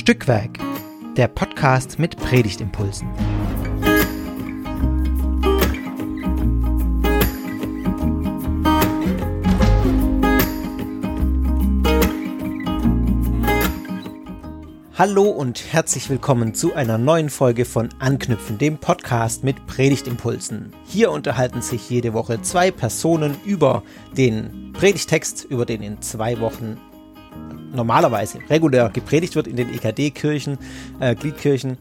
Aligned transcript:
Stückwerk, 0.00 0.58
der 1.18 1.28
Podcast 1.28 1.98
mit 1.98 2.16
Predigtimpulsen. 2.16 3.06
Hallo 14.94 15.24
und 15.24 15.70
herzlich 15.70 16.08
willkommen 16.08 16.54
zu 16.54 16.74
einer 16.74 16.96
neuen 16.96 17.28
Folge 17.28 17.66
von 17.66 17.90
Anknüpfen, 17.98 18.56
dem 18.56 18.78
Podcast 18.78 19.44
mit 19.44 19.66
Predigtimpulsen. 19.66 20.72
Hier 20.86 21.10
unterhalten 21.10 21.60
sich 21.60 21.90
jede 21.90 22.14
Woche 22.14 22.40
zwei 22.40 22.70
Personen 22.70 23.36
über 23.44 23.82
den 24.16 24.72
Predigtext, 24.72 25.44
über 25.44 25.66
den 25.66 25.82
in 25.82 26.00
zwei 26.00 26.40
Wochen 26.40 26.78
normalerweise 27.72 28.38
regulär 28.48 28.88
gepredigt 28.90 29.36
wird 29.36 29.46
in 29.46 29.56
den 29.56 29.72
EKD-Kirchen, 29.72 30.58
äh, 31.00 31.14
Gliedkirchen. 31.14 31.78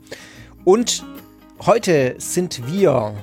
Und 0.65 1.03
heute 1.65 2.15
sind 2.17 2.71
wir 2.71 3.15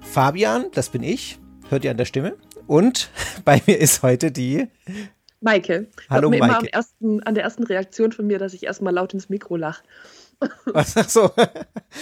Fabian, 0.00 0.66
das 0.72 0.88
bin 0.88 1.02
ich, 1.02 1.38
hört 1.68 1.84
ihr 1.84 1.90
an 1.90 1.96
der 1.96 2.04
Stimme. 2.04 2.36
Und 2.66 3.10
bei 3.44 3.62
mir 3.66 3.78
ist 3.78 4.02
heute 4.02 4.32
die 4.32 4.68
Maike. 5.40 5.88
Hallo 6.08 6.28
mir 6.30 6.40
Maike. 6.40 6.58
Immer 6.60 6.68
ersten, 6.72 7.22
an 7.22 7.34
der 7.34 7.44
ersten 7.44 7.64
Reaktion 7.64 8.12
von 8.12 8.26
mir, 8.26 8.38
dass 8.38 8.52
ich 8.52 8.64
erstmal 8.64 8.92
laut 8.92 9.14
ins 9.14 9.28
Mikro 9.28 9.56
lache. 9.56 9.82
Ach 10.74 10.86
so. 10.86 11.30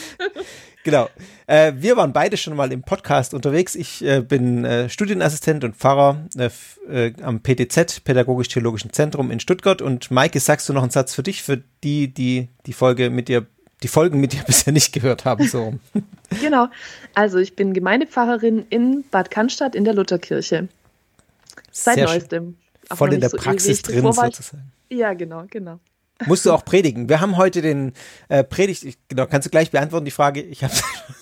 genau. 0.84 1.08
Äh, 1.48 1.72
wir 1.76 1.96
waren 1.96 2.12
beide 2.12 2.36
schon 2.36 2.54
mal 2.54 2.70
im 2.72 2.82
Podcast 2.82 3.32
unterwegs. 3.32 3.74
Ich 3.74 4.04
äh, 4.04 4.20
bin 4.20 4.66
äh, 4.66 4.90
Studienassistent 4.90 5.64
und 5.64 5.76
Pfarrer 5.76 6.26
äh, 6.36 6.50
äh, 6.90 7.14
am 7.22 7.40
PTZ, 7.40 8.04
Pädagogisch-Theologischen 8.04 8.92
Zentrum 8.92 9.30
in 9.30 9.40
Stuttgart. 9.40 9.80
Und 9.80 10.10
Maike, 10.10 10.40
sagst 10.40 10.68
du 10.68 10.74
noch 10.74 10.82
einen 10.82 10.90
Satz 10.90 11.14
für 11.14 11.22
dich, 11.22 11.42
für 11.42 11.62
die, 11.82 12.12
die 12.12 12.48
die 12.66 12.74
Folge 12.74 13.08
mit 13.08 13.28
dir, 13.28 13.46
die 13.82 13.88
Folgen 13.88 14.20
mit 14.20 14.34
dir 14.34 14.42
bisher 14.46 14.74
nicht 14.74 14.92
gehört 14.92 15.24
haben? 15.24 15.46
So. 15.48 15.72
genau. 16.42 16.68
Also 17.14 17.38
ich 17.38 17.56
bin 17.56 17.72
Gemeindepfarrerin 17.72 18.66
in 18.68 19.04
Bad 19.10 19.30
Cannstatt 19.30 19.74
in 19.74 19.84
der 19.84 19.94
Lutherkirche. 19.94 20.68
Seit 21.72 21.94
Sehr 21.94 22.08
neuestem. 22.08 22.58
Voll 22.92 23.14
in 23.14 23.20
der 23.20 23.30
so 23.30 23.38
Praxis 23.38 23.80
ewig. 23.88 24.02
drin 24.02 24.12
sozusagen. 24.12 24.72
Ja, 24.90 25.14
genau, 25.14 25.44
genau. 25.48 25.80
Musst 26.26 26.46
du 26.46 26.52
auch 26.52 26.64
predigen. 26.64 27.08
Wir 27.08 27.20
haben 27.20 27.36
heute 27.36 27.62
den 27.62 27.92
äh, 28.28 28.42
Predigt, 28.42 28.98
genau, 29.08 29.26
kannst 29.26 29.46
du 29.46 29.50
gleich 29.50 29.70
beantworten 29.70 30.04
die 30.04 30.10
Frage. 30.10 30.42
Ich 30.42 30.64
hab, 30.64 30.72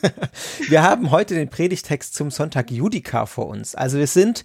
wir 0.69 0.83
haben 0.83 1.11
heute 1.11 1.35
den 1.35 1.51
Predigtext 1.51 2.15
zum 2.15 2.31
Sonntag 2.31 2.71
Judika 2.71 3.27
vor 3.27 3.47
uns. 3.47 3.75
Also 3.75 3.99
wir 3.99 4.07
sind 4.07 4.45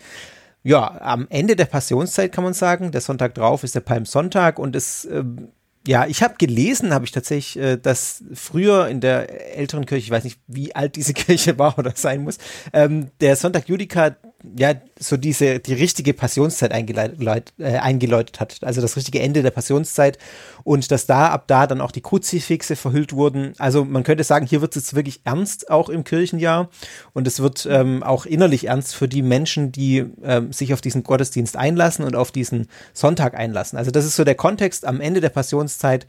ja 0.64 1.00
am 1.02 1.28
Ende 1.30 1.56
der 1.56 1.66
Passionszeit 1.66 2.32
kann 2.34 2.44
man 2.44 2.54
sagen. 2.54 2.92
Der 2.92 3.02
Sonntag 3.02 3.34
drauf 3.36 3.64
ist 3.64 3.76
der 3.76 3.82
Palmsonntag 3.82 4.60
und 4.60 4.76
es 4.76 5.06
ähm, 5.06 5.50
ja, 5.88 6.06
ich 6.06 6.22
habe 6.22 6.36
gelesen, 6.38 6.94
habe 6.94 7.06
ich 7.06 7.12
tatsächlich, 7.12 7.58
äh, 7.62 7.78
dass 7.78 8.24
früher 8.34 8.88
in 8.88 9.02
der 9.02 9.58
älteren 9.58 9.86
Kirche, 9.86 10.06
ich 10.06 10.12
weiß 10.12 10.24
nicht, 10.24 10.40
wie 10.48 10.76
alt 10.76 10.96
diese 10.96 11.14
Kirche 11.16 11.58
war 11.58 11.78
oder 11.80 11.94
sein 11.96 12.24
muss, 12.24 12.38
ähm, 12.74 13.10
der 13.20 13.36
Sonntag 13.36 13.68
Judika 13.68 14.16
ja 14.58 14.73
so 15.00 15.17
diese 15.17 15.59
die 15.59 15.73
richtige 15.73 16.14
Passionszeit 16.14 16.72
eingeleitet, 16.72 17.53
äh, 17.59 17.78
eingeläutet 17.78 18.39
hat, 18.39 18.59
also 18.61 18.81
das 18.81 18.95
richtige 18.95 19.20
Ende 19.20 19.44
der 19.44 19.52
Passionszeit 19.52 20.17
und 20.64 20.92
dass 20.92 21.06
da 21.06 21.30
ab 21.30 21.45
da 21.48 21.67
dann 21.67 21.81
auch 21.81 21.92
die 21.92 22.02
Kruzifixe 22.02 22.75
verhüllt 22.75 23.14
wurden. 23.14 23.53
Also 23.58 23.86
man 23.86 24.03
könnte 24.03 24.23
sagen, 24.23 24.45
hier 24.45 24.61
wird 24.61 24.75
es 24.75 24.83
jetzt 24.83 24.95
wirklich 24.95 25.22
ernst 25.23 25.70
auch 25.70 25.89
im 25.89 26.03
Kirchenjahr 26.03 26.70
und 27.14 27.28
es 27.28 27.39
wird 27.39 27.67
ähm, 27.70 28.03
auch 28.03 28.25
innerlich 28.25 28.67
ernst 28.67 28.95
für 28.95 29.08
die 29.08 29.22
Menschen, 29.22 29.72
die 29.72 30.06
ähm, 30.23 30.52
sich 30.52 30.73
auf 30.73 30.81
diesen 30.81 31.03
Gottesdienst 31.03 31.55
einlassen 31.55 32.05
und 32.05 32.16
auf 32.16 32.31
diesen 32.31 32.67
Sonntag 32.94 33.36
einlassen. 33.36 33.78
Also 33.78 33.92
das 33.92 34.05
ist 34.05 34.16
so 34.16 34.23
der 34.23 34.36
Kontext 34.36 34.86
am 34.86 35.02
Ende 35.02 35.21
der 35.21 35.30
Passionszeit. 35.30 36.08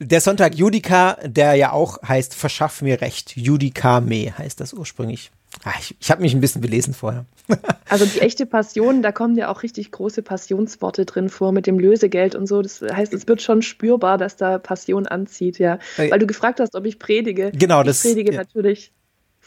Der 0.00 0.20
Sonntag 0.20 0.54
Judika, 0.54 1.16
der 1.24 1.54
ja 1.54 1.72
auch 1.72 2.00
heißt 2.02 2.34
Verschaff 2.34 2.82
mir 2.82 3.00
Recht. 3.00 3.36
Judika 3.36 4.00
me 4.00 4.32
heißt 4.36 4.60
das 4.60 4.72
ursprünglich. 4.72 5.32
Ah, 5.64 5.72
ich 5.80 5.96
ich 6.00 6.10
habe 6.10 6.22
mich 6.22 6.34
ein 6.34 6.40
bisschen 6.40 6.60
belesen 6.60 6.94
vorher. 6.94 7.24
Also 7.90 8.04
die 8.04 8.20
echte 8.20 8.44
Passion, 8.44 9.00
da 9.00 9.12
kommen 9.12 9.34
ja 9.34 9.48
auch 9.50 9.62
richtig 9.62 9.90
große 9.92 10.20
Passionsworte 10.20 11.06
drin 11.06 11.30
vor 11.30 11.52
mit 11.52 11.66
dem 11.66 11.78
Lösegeld 11.78 12.34
und 12.34 12.46
so. 12.46 12.60
Das 12.60 12.82
heißt, 12.82 13.14
es 13.14 13.26
wird 13.26 13.40
schon 13.40 13.62
spürbar, 13.62 14.18
dass 14.18 14.36
da 14.36 14.58
Passion 14.58 15.06
anzieht, 15.06 15.58
ja. 15.58 15.78
Äh, 15.96 16.10
Weil 16.10 16.18
du 16.18 16.26
gefragt 16.26 16.60
hast, 16.60 16.74
ob 16.76 16.84
ich 16.84 16.98
predige. 16.98 17.50
Genau, 17.54 17.80
ich 17.80 17.86
das- 17.86 18.02
predige 18.02 18.32
ja. 18.32 18.40
natürlich 18.40 18.92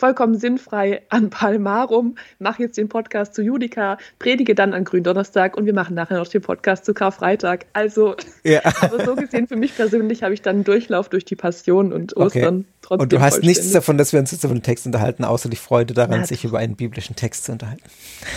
vollkommen 0.01 0.35
sinnfrei 0.35 1.03
an 1.09 1.29
Palmarum, 1.29 2.15
mache 2.39 2.63
jetzt 2.63 2.77
den 2.79 2.89
Podcast 2.89 3.35
zu 3.35 3.43
Judika, 3.43 3.99
predige 4.17 4.55
dann 4.55 4.73
an 4.73 4.83
Gründonnerstag 4.83 5.55
und 5.55 5.67
wir 5.67 5.75
machen 5.75 5.93
nachher 5.93 6.17
noch 6.17 6.27
den 6.27 6.41
Podcast 6.41 6.85
zu 6.85 6.95
Karfreitag. 6.95 7.67
Also, 7.73 8.15
Ja. 8.43 8.61
aber 8.81 9.05
so 9.05 9.15
gesehen, 9.15 9.47
für 9.47 9.55
mich 9.55 9.75
persönlich 9.75 10.23
habe 10.23 10.33
ich 10.33 10.41
dann 10.41 10.55
einen 10.55 10.63
Durchlauf 10.63 11.09
durch 11.09 11.23
die 11.23 11.35
Passion 11.35 11.93
und 11.93 12.17
Ostern 12.17 12.65
trotzdem 12.81 13.03
Und 13.03 13.13
du 13.13 13.21
hast 13.21 13.43
nichts 13.43 13.71
davon, 13.71 13.99
dass 13.99 14.11
wir 14.11 14.19
uns 14.19 14.31
jetzt 14.31 14.43
über 14.43 14.55
den 14.55 14.63
Text 14.63 14.87
unterhalten, 14.87 15.23
außer 15.23 15.49
die 15.49 15.55
Freude 15.55 15.93
daran, 15.93 16.21
Na, 16.21 16.25
sich 16.25 16.43
über 16.43 16.57
einen 16.57 16.75
biblischen 16.75 17.15
Text 17.15 17.45
zu 17.45 17.51
unterhalten. 17.51 17.83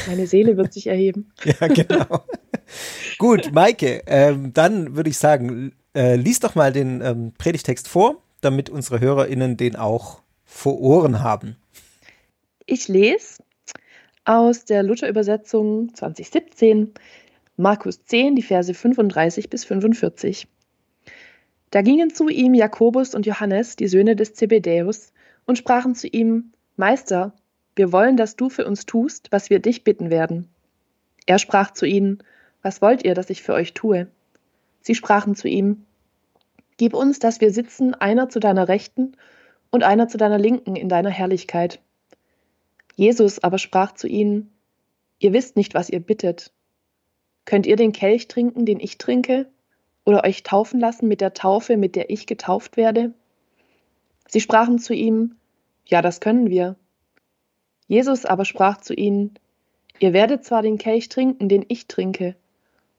Meine 0.07 0.27
Seele 0.27 0.59
wird 0.59 0.73
sich 0.73 0.87
erheben. 0.87 1.33
Ja, 1.45 1.69
genau. 1.69 2.25
Gut, 3.19 3.53
Maike, 3.53 4.03
ähm, 4.07 4.53
dann 4.53 4.97
würde 4.97 5.11
ich 5.11 5.19
sagen, 5.19 5.73
äh, 5.95 6.17
lies 6.17 6.41
doch 6.41 6.55
mal 6.55 6.73
den 6.73 7.01
ähm, 7.01 7.33
Predigtext 7.39 7.87
vor, 7.87 8.23
damit 8.41 8.71
unsere 8.71 9.01
HörerInnen 9.01 9.57
den 9.57 9.77
auch 9.77 10.24
vor 10.45 10.81
Ohren 10.81 11.23
haben. 11.23 11.57
Ich 12.67 12.89
lese 12.89 13.43
aus 14.25 14.65
der 14.65 14.83
Luther-Übersetzung 14.83 15.95
2017, 15.95 16.95
Markus 17.57 18.05
10, 18.05 18.37
die 18.37 18.43
Verse 18.43 18.73
35 18.73 19.51
bis 19.51 19.65
45. 19.65 20.49
Da 21.71 21.83
gingen 21.83 22.15
zu 22.15 22.29
ihm 22.29 22.55
Jakobus 22.55 23.15
und 23.15 23.27
Johannes, 23.27 23.77
die 23.77 23.89
Söhne 23.89 24.17
des 24.17 24.35
Zebedäus, 24.35 25.13
und 25.45 25.59
sprachen 25.59 25.95
zu 25.95 26.07
ihm: 26.07 26.53
Meister, 26.77 27.35
wir 27.77 27.93
wollen, 27.93 28.17
dass 28.17 28.37
du 28.37 28.49
für 28.49 28.67
uns 28.67 28.87
tust, 28.87 29.31
was 29.31 29.51
wir 29.51 29.59
dich 29.59 29.85
bitten 29.85 30.11
werden. 30.11 30.49
Er 31.27 31.39
sprach 31.39 31.73
zu 31.73 31.87
ihnen: 31.87 32.23
Was 32.63 32.81
wollt 32.81 33.05
ihr, 33.05 33.15
dass 33.15 33.31
ich 33.31 33.43
für 33.43 33.55
euch 33.55 33.75
tue? 33.75 34.09
Sie 34.81 34.95
sprachen 34.95 35.35
zu 35.35 35.49
ihm: 35.49 35.85
Gib 36.77 36.95
uns, 36.95 37.19
dass 37.19 37.41
wir 37.41 37.51
sitzen, 37.51 37.95
einer 37.95 38.29
zu 38.29 38.41
deiner 38.41 38.69
Rechten 38.69 39.17
und 39.75 39.83
einer 39.83 40.07
zu 40.07 40.19
deiner 40.19 40.39
Linken 40.39 40.77
in 40.77 40.89
deiner 40.89 41.11
Herrlichkeit. 41.11 41.81
Jesus 42.95 43.43
aber 43.43 43.59
sprach 43.59 43.91
zu 43.91 44.07
ihnen, 44.07 44.53
Ihr 45.19 45.33
wisst 45.33 45.57
nicht, 45.57 45.75
was 45.75 45.91
ihr 45.91 45.99
bittet. 45.99 46.53
Könnt 47.45 47.67
ihr 47.67 47.75
den 47.75 47.91
Kelch 47.91 48.29
trinken, 48.29 48.67
den 48.67 48.79
ich 48.79 48.99
trinke, 48.99 49.49
oder 50.05 50.23
euch 50.23 50.45
taufen 50.45 50.79
lassen 50.79 51.09
mit 51.09 51.21
der 51.21 51.35
Taufe, 51.35 51.77
mit 51.77 51.97
der 51.97 52.09
ich 52.09 52.29
getauft 52.29 52.77
werde? 52.77 53.15
Sie 54.29 54.41
sprachen 54.41 54.79
zu 54.79 54.95
ihm, 54.95 55.35
Ja, 55.87 56.03
das 56.03 56.21
können 56.21 56.51
wir. 56.51 56.77
Jesus 57.89 58.27
aber 58.27 58.45
sprach 58.45 58.81
zu 58.81 58.95
ihnen, 58.95 59.35
Ihr 59.99 60.13
werdet 60.13 60.45
zwar 60.45 60.63
den 60.63 60.79
Kelch 60.79 61.09
trinken, 61.09 61.49
den 61.49 61.65
ich 61.67 61.89
trinke, 61.89 62.37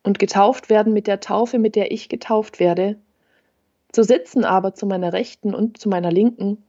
und 0.04 0.20
getauft 0.20 0.70
werden 0.70 0.92
mit 0.92 1.08
der 1.08 1.22
Taufe, 1.22 1.58
mit 1.58 1.78
der 1.78 1.94
ich 1.94 2.10
getauft 2.10 2.60
werde, 2.60 2.98
zu 3.94 4.04
sitzen 4.04 4.44
aber 4.44 4.74
zu 4.74 4.86
meiner 4.86 5.14
Rechten 5.14 5.56
und 5.56 5.78
zu 5.78 5.88
meiner 5.88 6.12
Linken, 6.12 6.65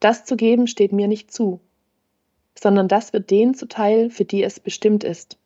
das 0.00 0.24
zu 0.24 0.36
geben 0.36 0.66
steht 0.66 0.92
mir 0.92 1.08
nicht 1.08 1.32
zu 1.32 1.60
sondern 2.60 2.88
das 2.88 3.12
wird 3.12 3.30
denen 3.30 3.54
zuteil, 3.54 4.10
für 4.10 4.24
die 4.24 4.42
es 4.42 4.60
bestimmt 4.60 5.02
ist. 5.02 5.38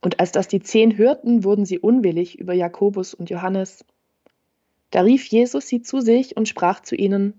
Und 0.00 0.18
als 0.18 0.32
das 0.32 0.48
die 0.48 0.60
zehn 0.60 0.96
hörten, 0.96 1.44
wurden 1.44 1.64
sie 1.64 1.78
unwillig 1.78 2.38
über 2.38 2.54
Jakobus 2.54 3.14
und 3.14 3.30
Johannes. 3.30 3.84
Da 4.90 5.02
rief 5.02 5.26
Jesus 5.26 5.68
sie 5.68 5.82
zu 5.82 6.00
sich 6.00 6.36
und 6.36 6.48
sprach 6.48 6.80
zu 6.80 6.96
ihnen, 6.96 7.34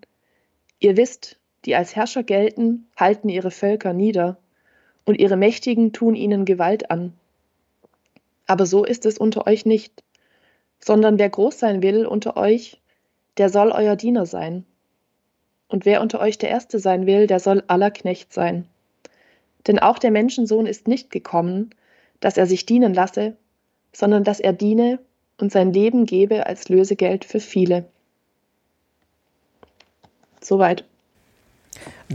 Ihr 0.80 0.98
wisst, 0.98 1.38
die 1.66 1.76
als 1.76 1.96
Herrscher 1.96 2.24
gelten, 2.24 2.88
halten 2.96 3.30
ihre 3.30 3.52
Völker 3.52 3.94
nieder, 3.94 4.38
und 5.04 5.20
ihre 5.20 5.36
Mächtigen 5.36 5.94
tun 5.94 6.16
ihnen 6.16 6.46
Gewalt 6.46 6.90
an. 6.90 7.14
Aber 8.48 8.66
so 8.66 8.86
ist 8.86 9.06
es 9.06 9.18
unter 9.18 9.46
euch 9.48 9.66
nicht, 9.66 10.04
sondern 10.80 11.20
wer 11.20 11.30
groß 11.30 11.60
sein 11.60 11.82
will 11.82 12.06
unter 12.06 12.38
euch, 12.38 12.80
der 13.38 13.50
soll 13.50 13.72
euer 13.72 13.96
Diener 13.96 14.26
sein. 14.26 14.66
Und 15.72 15.86
wer 15.86 16.02
unter 16.02 16.20
euch 16.20 16.38
der 16.38 16.50
Erste 16.50 16.80
sein 16.80 17.06
will, 17.06 17.28
der 17.28 17.40
soll 17.40 17.64
aller 17.68 17.92
Knecht 17.92 18.34
sein. 18.34 18.66
Denn 19.68 19.80
auch 19.80 20.00
der 20.00 20.12
Menschensohn 20.12 20.66
ist 20.66 20.86
nicht 20.86 21.12
gekommen, 21.12 21.70
dass 22.20 22.36
er 22.36 22.46
sich 22.46 22.66
dienen 22.66 22.94
lasse, 22.94 23.38
sondern 23.94 24.26
dass 24.26 24.42
er 24.42 24.52
diene 24.52 25.00
und 25.38 25.50
sein 25.50 25.72
Leben 25.72 26.06
gebe 26.06 26.46
als 26.46 26.68
Lösegeld 26.68 27.24
für 27.24 27.40
viele. 27.40 27.86
Soweit. 30.42 30.84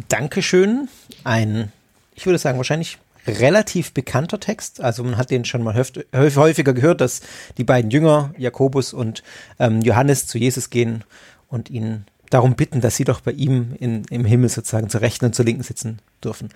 Dankeschön. 0.08 0.90
Ein, 1.24 1.72
ich 2.14 2.26
würde 2.26 2.38
sagen, 2.38 2.58
wahrscheinlich 2.58 2.98
relativ 3.26 3.92
bekannter 3.92 4.38
Text. 4.38 4.82
Also 4.82 5.02
man 5.02 5.16
hat 5.16 5.30
den 5.30 5.46
schon 5.46 5.62
mal 5.62 5.74
häufiger 5.74 6.74
gehört, 6.74 7.00
dass 7.00 7.22
die 7.56 7.64
beiden 7.64 7.90
Jünger, 7.90 8.34
Jakobus 8.36 8.92
und 8.92 9.22
ähm, 9.58 9.80
Johannes, 9.80 10.26
zu 10.26 10.36
Jesus 10.36 10.68
gehen 10.68 11.04
und 11.48 11.70
ihn 11.70 12.04
darum 12.30 12.54
bitten, 12.54 12.80
dass 12.80 12.96
sie 12.96 13.04
doch 13.04 13.20
bei 13.20 13.32
ihm 13.32 13.74
in, 13.78 14.04
im 14.10 14.24
Himmel 14.24 14.48
sozusagen 14.48 14.88
zur 14.88 15.00
Rechten 15.00 15.26
und 15.26 15.34
zur 15.34 15.44
Linken 15.44 15.62
sitzen 15.62 15.98
dürfen. 16.22 16.50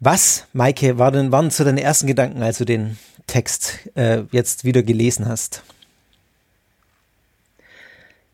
Was, 0.00 0.46
Maike, 0.52 0.98
war 0.98 1.10
denn, 1.10 1.32
waren 1.32 1.50
so 1.50 1.64
deine 1.64 1.82
ersten 1.82 2.06
Gedanken, 2.06 2.42
als 2.42 2.58
du 2.58 2.64
den 2.64 2.98
Text 3.26 3.78
äh, 3.94 4.22
jetzt 4.30 4.64
wieder 4.64 4.82
gelesen 4.82 5.26
hast? 5.26 5.62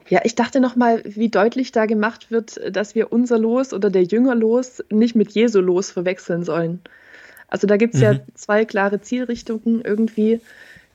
Ja, 0.08 0.20
ich 0.24 0.34
dachte 0.34 0.60
nochmal, 0.60 1.02
wie 1.04 1.28
deutlich 1.28 1.72
da 1.72 1.86
gemacht 1.86 2.30
wird, 2.30 2.60
dass 2.74 2.94
wir 2.94 3.12
unser 3.12 3.38
Los 3.38 3.72
oder 3.72 3.88
der 3.88 4.02
Jüngerlos 4.02 4.82
nicht 4.90 5.14
mit 5.14 5.32
Jesu 5.32 5.60
Los 5.60 5.90
verwechseln 5.90 6.44
sollen. 6.44 6.80
Also 7.48 7.66
da 7.66 7.76
gibt 7.76 7.94
es 7.94 8.00
mhm. 8.00 8.06
ja 8.06 8.20
zwei 8.34 8.64
klare 8.64 9.00
Zielrichtungen 9.00 9.80
irgendwie. 9.82 10.40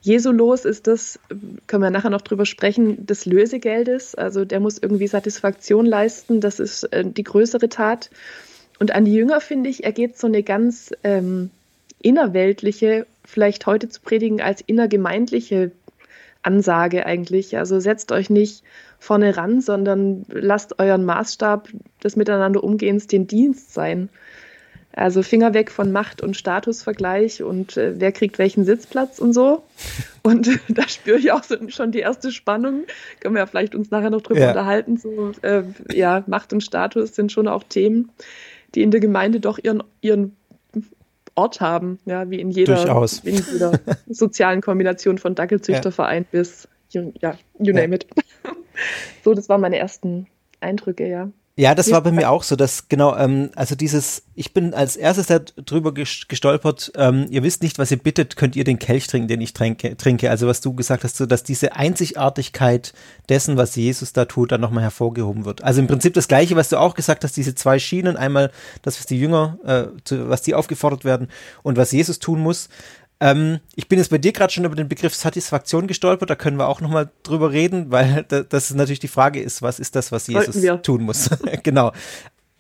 Jesu 0.01 0.31
Los 0.31 0.65
ist 0.65 0.87
das, 0.87 1.19
können 1.65 1.83
wir 1.83 1.89
nachher 1.89 2.09
noch 2.09 2.21
drüber 2.21 2.45
sprechen, 2.45 3.05
des 3.05 3.25
Lösegeldes. 3.25 4.15
Also 4.15 4.45
der 4.45 4.59
muss 4.59 4.77
irgendwie 4.77 5.07
Satisfaktion 5.07 5.85
leisten, 5.85 6.39
das 6.39 6.59
ist 6.59 6.83
äh, 6.93 7.03
die 7.05 7.23
größere 7.23 7.69
Tat. 7.69 8.09
Und 8.79 8.93
an 8.93 9.05
die 9.05 9.13
Jünger, 9.13 9.41
finde 9.41 9.69
ich, 9.69 9.83
ergeht 9.83 10.17
so 10.17 10.27
eine 10.27 10.43
ganz 10.43 10.91
ähm, 11.03 11.49
innerweltliche, 12.01 13.07
vielleicht 13.25 13.65
heute 13.65 13.89
zu 13.89 14.01
predigen 14.01 14.39
als 14.39 14.61
innergemeindliche 14.61 15.71
Ansage 16.43 17.05
eigentlich. 17.05 17.57
Also 17.57 17.79
setzt 17.79 18.11
euch 18.11 18.29
nicht 18.29 18.63
vorne 18.99 19.35
ran, 19.35 19.61
sondern 19.61 20.25
lasst 20.29 20.79
euren 20.79 21.05
Maßstab 21.05 21.69
des 22.03 22.15
Miteinander 22.15 22.63
umgehens 22.63 23.07
den 23.07 23.27
Dienst 23.27 23.73
sein. 23.73 24.09
Also 24.97 25.21
Finger 25.21 25.53
weg 25.53 25.69
von 25.69 25.91
Macht- 25.91 26.23
und 26.23 26.35
Statusvergleich 26.35 27.43
und 27.43 27.77
äh, 27.77 27.99
wer 27.99 28.11
kriegt 28.11 28.39
welchen 28.39 28.65
Sitzplatz 28.65 29.19
und 29.19 29.31
so. 29.31 29.63
Und 30.23 30.49
da 30.67 30.89
spüre 30.89 31.19
ich 31.19 31.31
auch 31.31 31.43
so, 31.43 31.55
schon 31.69 31.93
die 31.93 31.99
erste 31.99 32.31
Spannung. 32.31 32.83
Können 33.21 33.35
wir 33.35 33.39
ja 33.39 33.45
vielleicht 33.45 33.75
uns 33.75 33.91
nachher 33.91 34.09
noch 34.09 34.21
drüber 34.21 34.41
ja. 34.41 34.49
unterhalten. 34.49 34.97
So, 34.97 35.31
äh, 35.41 35.63
ja, 35.93 36.25
Macht 36.27 36.51
und 36.51 36.61
Status 36.61 37.15
sind 37.15 37.31
schon 37.31 37.47
auch 37.47 37.63
Themen, 37.63 38.11
die 38.75 38.81
in 38.81 38.91
der 38.91 38.99
Gemeinde 38.99 39.39
doch 39.39 39.57
ihren, 39.57 39.83
ihren 40.01 40.35
Ort 41.35 41.61
haben, 41.61 41.99
ja, 42.05 42.29
wie 42.29 42.41
in 42.41 42.49
jeder, 42.49 43.07
in 43.23 43.35
jeder 43.35 43.79
sozialen 44.09 44.59
Kombination 44.59 45.17
von 45.17 45.33
Dackelzüchterverein 45.33 46.23
ja. 46.23 46.39
bis, 46.39 46.67
ja, 46.89 47.37
you 47.59 47.73
name 47.73 47.95
it. 47.95 48.07
so, 49.23 49.33
das 49.33 49.47
waren 49.47 49.61
meine 49.61 49.77
ersten 49.77 50.27
Eindrücke, 50.59 51.07
ja. 51.07 51.29
Ja, 51.59 51.73
das 51.73 51.91
war 51.91 52.01
bei 52.01 52.11
mir 52.11 52.29
auch 52.29 52.43
so, 52.43 52.55
dass 52.55 52.87
genau, 52.87 53.17
ähm, 53.17 53.49
also 53.55 53.73
dieses, 53.73 54.21
ich 54.35 54.53
bin 54.53 54.75
als 54.75 54.95
erstes 54.95 55.25
darüber 55.25 55.91
gestolpert, 55.91 56.91
ähm, 56.95 57.25
ihr 57.31 57.41
wisst 57.41 57.63
nicht, 57.63 57.79
was 57.79 57.89
ihr 57.89 57.97
bittet, 57.97 58.35
könnt 58.35 58.55
ihr 58.55 58.63
den 58.63 58.77
Kelch 58.77 59.07
trinken, 59.07 59.27
den 59.27 59.41
ich 59.41 59.53
trinke, 59.53 59.97
trinke. 59.97 60.29
Also 60.29 60.45
was 60.45 60.61
du 60.61 60.75
gesagt 60.75 61.03
hast, 61.03 61.17
so 61.17 61.25
dass 61.25 61.41
diese 61.41 61.75
Einzigartigkeit 61.75 62.93
dessen, 63.27 63.57
was 63.57 63.75
Jesus 63.75 64.13
da 64.13 64.25
tut, 64.25 64.51
dann 64.51 64.61
nochmal 64.61 64.83
hervorgehoben 64.83 65.45
wird. 65.45 65.63
Also 65.63 65.81
im 65.81 65.87
Prinzip 65.87 66.13
das 66.13 66.27
Gleiche, 66.27 66.55
was 66.55 66.69
du 66.69 66.79
auch 66.79 66.93
gesagt 66.93 67.23
hast, 67.23 67.35
diese 67.35 67.55
zwei 67.55 67.79
Schienen, 67.79 68.17
einmal 68.17 68.51
das, 68.83 68.99
was 68.99 69.07
die 69.07 69.19
Jünger, 69.19 69.57
äh, 69.65 69.85
zu, 70.03 70.29
was 70.29 70.43
die 70.43 70.53
aufgefordert 70.53 71.05
werden 71.05 71.27
und 71.63 71.75
was 71.75 71.91
Jesus 71.91 72.19
tun 72.19 72.39
muss. 72.39 72.69
Ähm, 73.19 73.59
ich 73.75 73.87
bin 73.87 73.97
jetzt 73.99 74.09
bei 74.09 74.17
dir 74.17 74.31
gerade 74.31 74.53
schon 74.53 74.65
über 74.65 74.75
den 74.75 74.87
Begriff 74.87 75.15
Satisfaktion 75.15 75.87
gestolpert, 75.87 76.29
da 76.29 76.35
können 76.35 76.57
wir 76.57 76.67
auch 76.67 76.81
nochmal 76.81 77.09
drüber 77.23 77.51
reden, 77.51 77.91
weil 77.91 78.23
da, 78.27 78.43
das 78.43 78.73
natürlich 78.73 78.99
die 78.99 79.07
Frage 79.07 79.41
ist, 79.41 79.61
was 79.61 79.79
ist 79.79 79.95
das, 79.95 80.11
was 80.11 80.27
Jesus 80.27 80.55
tun 80.83 81.03
muss? 81.03 81.29
genau. 81.63 81.91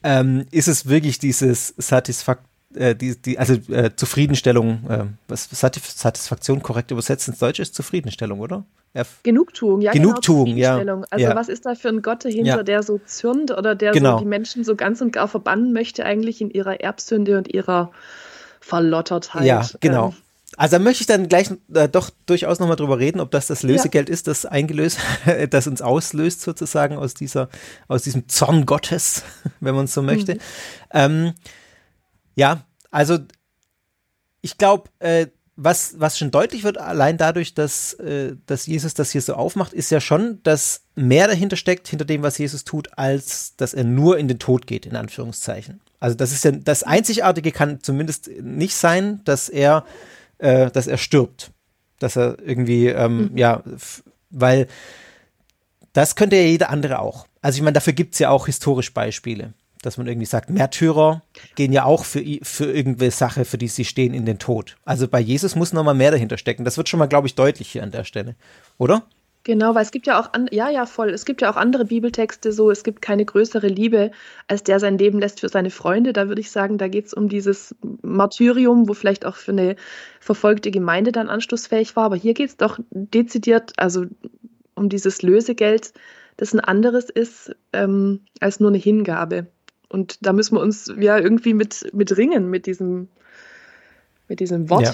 Ähm, 0.03 0.45
ist 0.51 0.67
es 0.67 0.87
wirklich 0.87 1.19
dieses 1.19 1.73
Satisfak 1.77 2.39
äh, 2.75 2.95
die, 2.95 3.19
die, 3.19 3.39
also 3.39 3.53
äh, 3.71 3.95
Zufriedenstellung, 3.95 4.89
äh, 4.89 5.05
was 5.27 5.49
Satisfaktion 5.51 6.61
korrekt 6.61 6.91
übersetzt 6.91 7.27
ins 7.27 7.39
Deutsche 7.39 7.61
ist 7.61 7.73
Zufriedenstellung, 7.73 8.39
oder? 8.39 8.65
F 8.93 9.19
Genugtuung, 9.23 9.81
ja. 9.81 9.91
Genugtuung, 9.91 10.55
genau, 10.55 10.57
ja. 10.57 11.03
Also 11.09 11.25
ja. 11.25 11.35
was 11.35 11.49
ist 11.49 11.65
da 11.65 11.75
für 11.75 11.89
ein 11.89 12.01
Gott 12.01 12.25
dahinter, 12.25 12.57
ja. 12.57 12.63
der 12.63 12.83
so 12.83 12.99
zürnt 13.05 13.51
oder 13.51 13.75
der 13.75 13.91
genau. 13.91 14.13
so 14.13 14.19
die 14.19 14.29
Menschen 14.29 14.63
so 14.63 14.75
ganz 14.75 15.01
und 15.01 15.11
gar 15.11 15.27
verbannen 15.27 15.71
möchte 15.71 16.05
eigentlich 16.05 16.41
in 16.41 16.49
ihrer 16.49 16.81
Erbsünde 16.81 17.37
und 17.37 17.53
ihrer 17.53 17.91
Verlottertheit. 18.59 19.45
Ja, 19.45 19.65
genau. 19.79 20.09
Ähm, 20.09 20.15
also 20.55 20.77
da 20.77 20.79
möchte 20.79 21.01
ich 21.01 21.07
dann 21.07 21.27
gleich 21.27 21.51
äh, 21.73 21.89
doch 21.89 22.09
durchaus 22.25 22.59
nochmal 22.59 22.77
drüber 22.77 22.99
reden, 22.99 23.19
ob 23.19 23.31
das 23.31 23.47
das 23.47 23.63
Lösegeld 23.63 24.07
ja. 24.07 24.13
ist, 24.13 24.27
das 24.27 24.45
eingelöst, 24.45 24.99
das 25.49 25.67
uns 25.67 25.81
auslöst 25.81 26.41
sozusagen 26.41 26.97
aus 26.97 27.13
dieser, 27.13 27.49
aus 27.87 28.03
diesem 28.03 28.29
Zorn 28.29 28.65
Gottes, 28.65 29.23
wenn 29.59 29.75
man 29.75 29.85
es 29.85 29.93
so 29.93 30.01
möchte. 30.01 30.35
Mhm. 30.35 30.39
Ähm, 30.93 31.33
ja, 32.35 32.65
also 32.91 33.19
ich 34.41 34.57
glaube, 34.57 34.89
äh, 34.99 35.27
was, 35.57 35.99
was 35.99 36.17
schon 36.17 36.29
deutlich 36.29 36.63
wird, 36.63 36.77
allein 36.77 37.17
dadurch, 37.17 37.55
dass, 37.55 37.93
äh, 37.95 38.35
dass 38.45 38.67
Jesus 38.67 38.93
das 38.93 39.11
hier 39.11 39.21
so 39.21 39.33
aufmacht, 39.33 39.73
ist 39.73 39.89
ja 39.89 39.99
schon, 39.99 40.41
dass 40.43 40.83
mehr 40.95 41.27
dahinter 41.27 41.55
steckt, 41.57 41.87
hinter 41.87 42.05
dem, 42.05 42.21
was 42.21 42.37
Jesus 42.37 42.63
tut, 42.63 42.95
als 42.97 43.55
dass 43.57 43.73
er 43.73 43.83
nur 43.83 44.19
in 44.19 44.27
den 44.27 44.37
Tod 44.37 44.67
geht, 44.67 44.85
in 44.85 44.95
Anführungszeichen. 44.95 45.81
Also 45.99 46.15
das 46.15 46.31
ist 46.31 46.45
ja, 46.45 46.51
das 46.51 46.83
Einzigartige 46.83 47.51
kann 47.51 47.81
zumindest 47.81 48.29
nicht 48.39 48.75
sein, 48.75 49.21
dass 49.25 49.49
er 49.49 49.83
äh, 50.39 50.71
dass 50.71 50.87
er 50.87 50.97
stirbt. 50.97 51.51
Dass 51.99 52.15
er 52.15 52.37
irgendwie, 52.43 52.87
ähm, 52.87 53.31
mhm. 53.31 53.37
ja, 53.37 53.63
weil 54.29 54.67
das 55.93 56.15
könnte 56.15 56.35
ja 56.35 56.43
jeder 56.43 56.69
andere 56.69 56.99
auch. 56.99 57.27
Also 57.41 57.57
ich 57.57 57.63
meine, 57.63 57.73
dafür 57.73 57.93
gibt 57.93 58.13
es 58.13 58.19
ja 58.19 58.29
auch 58.29 58.45
historisch 58.45 58.93
Beispiele, 58.93 59.53
dass 59.81 59.97
man 59.97 60.05
irgendwie 60.05 60.27
sagt, 60.27 60.49
Märtyrer 60.49 61.23
gehen 61.55 61.73
ja 61.73 61.85
auch 61.85 62.05
für, 62.05 62.23
für 62.43 62.71
irgendeine 62.71 63.09
Sache, 63.09 63.45
für 63.45 63.57
die 63.57 63.67
sie 63.67 63.85
stehen, 63.85 64.13
in 64.13 64.25
den 64.25 64.37
Tod. 64.37 64.77
Also 64.85 65.07
bei 65.07 65.19
Jesus 65.19 65.55
muss 65.55 65.73
noch 65.73 65.83
mal 65.83 65.93
mehr 65.93 66.11
dahinter 66.11 66.37
stecken. 66.37 66.65
Das 66.65 66.77
wird 66.77 66.87
schon 66.87 66.99
mal, 66.99 67.07
glaube 67.07 67.27
ich, 67.27 67.35
deutlich 67.35 67.71
hier 67.71 67.83
an 67.83 67.91
der 67.91 68.03
Stelle, 68.03 68.35
oder? 68.77 69.03
Genau, 69.47 69.75
weil 69.75 69.83
es 69.83 69.91
gibt 69.91 70.07
ja 70.07 70.19
auch, 70.19 70.33
an, 70.33 70.49
ja, 70.51 70.69
ja, 70.69 70.85
voll. 70.85 71.09
Es 71.09 71.23
gibt 71.23 71.41
ja 71.41 71.49
auch 71.49 71.55
andere 71.55 71.85
Bibeltexte, 71.85 72.51
so, 72.51 72.69
es 72.69 72.83
gibt 72.83 73.01
keine 73.01 73.23
größere 73.23 73.67
Liebe, 73.67 74.11
als 74.49 74.61
der 74.61 74.81
sein 74.81 74.97
Leben 74.97 75.19
lässt 75.19 75.39
für 75.39 75.47
seine 75.47 75.69
Freunde. 75.69 76.11
Da 76.11 76.27
würde 76.27 76.41
ich 76.41 76.51
sagen, 76.51 76.77
da 76.77 76.89
geht 76.89 77.05
es 77.05 77.13
um 77.13 77.29
dieses 77.29 77.73
Martyrium, 78.01 78.89
wo 78.89 78.93
vielleicht 78.93 79.25
auch 79.25 79.37
für 79.37 79.53
eine 79.53 79.77
verfolgte 80.19 80.69
Gemeinde 80.69 81.13
dann 81.13 81.29
anschlussfähig 81.29 81.95
war. 81.95 82.03
Aber 82.03 82.17
hier 82.17 82.33
geht 82.33 82.49
es 82.49 82.57
doch 82.57 82.77
dezidiert, 82.89 83.71
also 83.77 84.03
um 84.75 84.89
dieses 84.89 85.21
Lösegeld, 85.21 85.93
das 86.35 86.53
ein 86.53 86.59
anderes 86.59 87.09
ist 87.09 87.55
ähm, 87.71 88.25
als 88.41 88.59
nur 88.59 88.69
eine 88.69 88.79
Hingabe. 88.79 89.47
Und 89.87 90.17
da 90.25 90.33
müssen 90.33 90.55
wir 90.57 90.61
uns 90.61 90.93
ja 90.99 91.17
irgendwie 91.17 91.53
mit, 91.53 91.89
mit 91.93 92.17
ringen, 92.17 92.49
mit 92.49 92.65
diesem, 92.65 93.07
mit 94.27 94.41
diesem 94.41 94.69
Wort. 94.69 94.83
Ja 94.83 94.93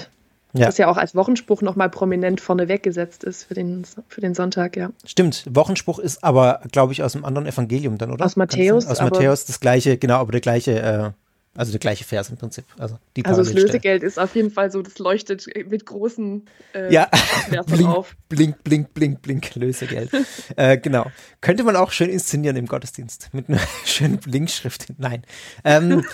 ja. 0.54 0.66
das 0.66 0.78
ja 0.78 0.88
auch 0.88 0.96
als 0.96 1.14
Wochenspruch 1.14 1.62
nochmal 1.62 1.90
prominent 1.90 2.40
vorne 2.40 2.68
weggesetzt 2.68 3.24
ist 3.24 3.44
für 3.44 3.54
den, 3.54 3.84
für 4.08 4.20
den 4.20 4.34
Sonntag, 4.34 4.76
ja. 4.76 4.90
Stimmt, 5.04 5.44
Wochenspruch 5.50 5.98
ist 5.98 6.22
aber, 6.22 6.60
glaube 6.70 6.92
ich, 6.92 7.02
aus 7.02 7.14
einem 7.14 7.24
anderen 7.24 7.46
Evangelium 7.46 7.98
dann, 7.98 8.10
oder? 8.10 8.24
Aus 8.24 8.36
Matthäus. 8.36 8.86
Aus 8.86 9.00
Matthäus, 9.00 9.44
das 9.44 9.60
gleiche, 9.60 9.98
genau, 9.98 10.18
aber 10.18 10.32
der 10.32 10.40
gleiche, 10.40 10.80
äh, 10.80 11.10
also 11.56 11.72
der 11.72 11.80
gleiche 11.80 12.04
Vers 12.04 12.30
im 12.30 12.36
Prinzip. 12.36 12.64
Also, 12.78 12.98
die 13.16 13.24
also 13.24 13.42
das 13.42 13.52
Lösegeld 13.52 14.02
ist 14.02 14.18
auf 14.18 14.34
jeden 14.34 14.50
Fall 14.50 14.70
so, 14.70 14.82
das 14.82 14.98
leuchtet 14.98 15.46
mit 15.68 15.86
großen 15.86 16.46
äh, 16.74 16.92
ja. 16.92 17.08
blink, 17.66 17.88
auf. 17.88 18.16
Blink, 18.28 18.62
blink, 18.64 18.94
blink, 18.94 19.22
blink, 19.22 19.54
Lösegeld. 19.54 20.10
äh, 20.56 20.78
genau. 20.78 21.10
Könnte 21.40 21.64
man 21.64 21.76
auch 21.76 21.92
schön 21.92 22.10
inszenieren 22.10 22.56
im 22.56 22.66
Gottesdienst 22.66 23.30
mit 23.32 23.48
einer 23.48 23.60
schönen 23.84 24.18
Blinkschrift. 24.18 24.86
Nein. 24.98 25.22
Ähm, 25.64 26.04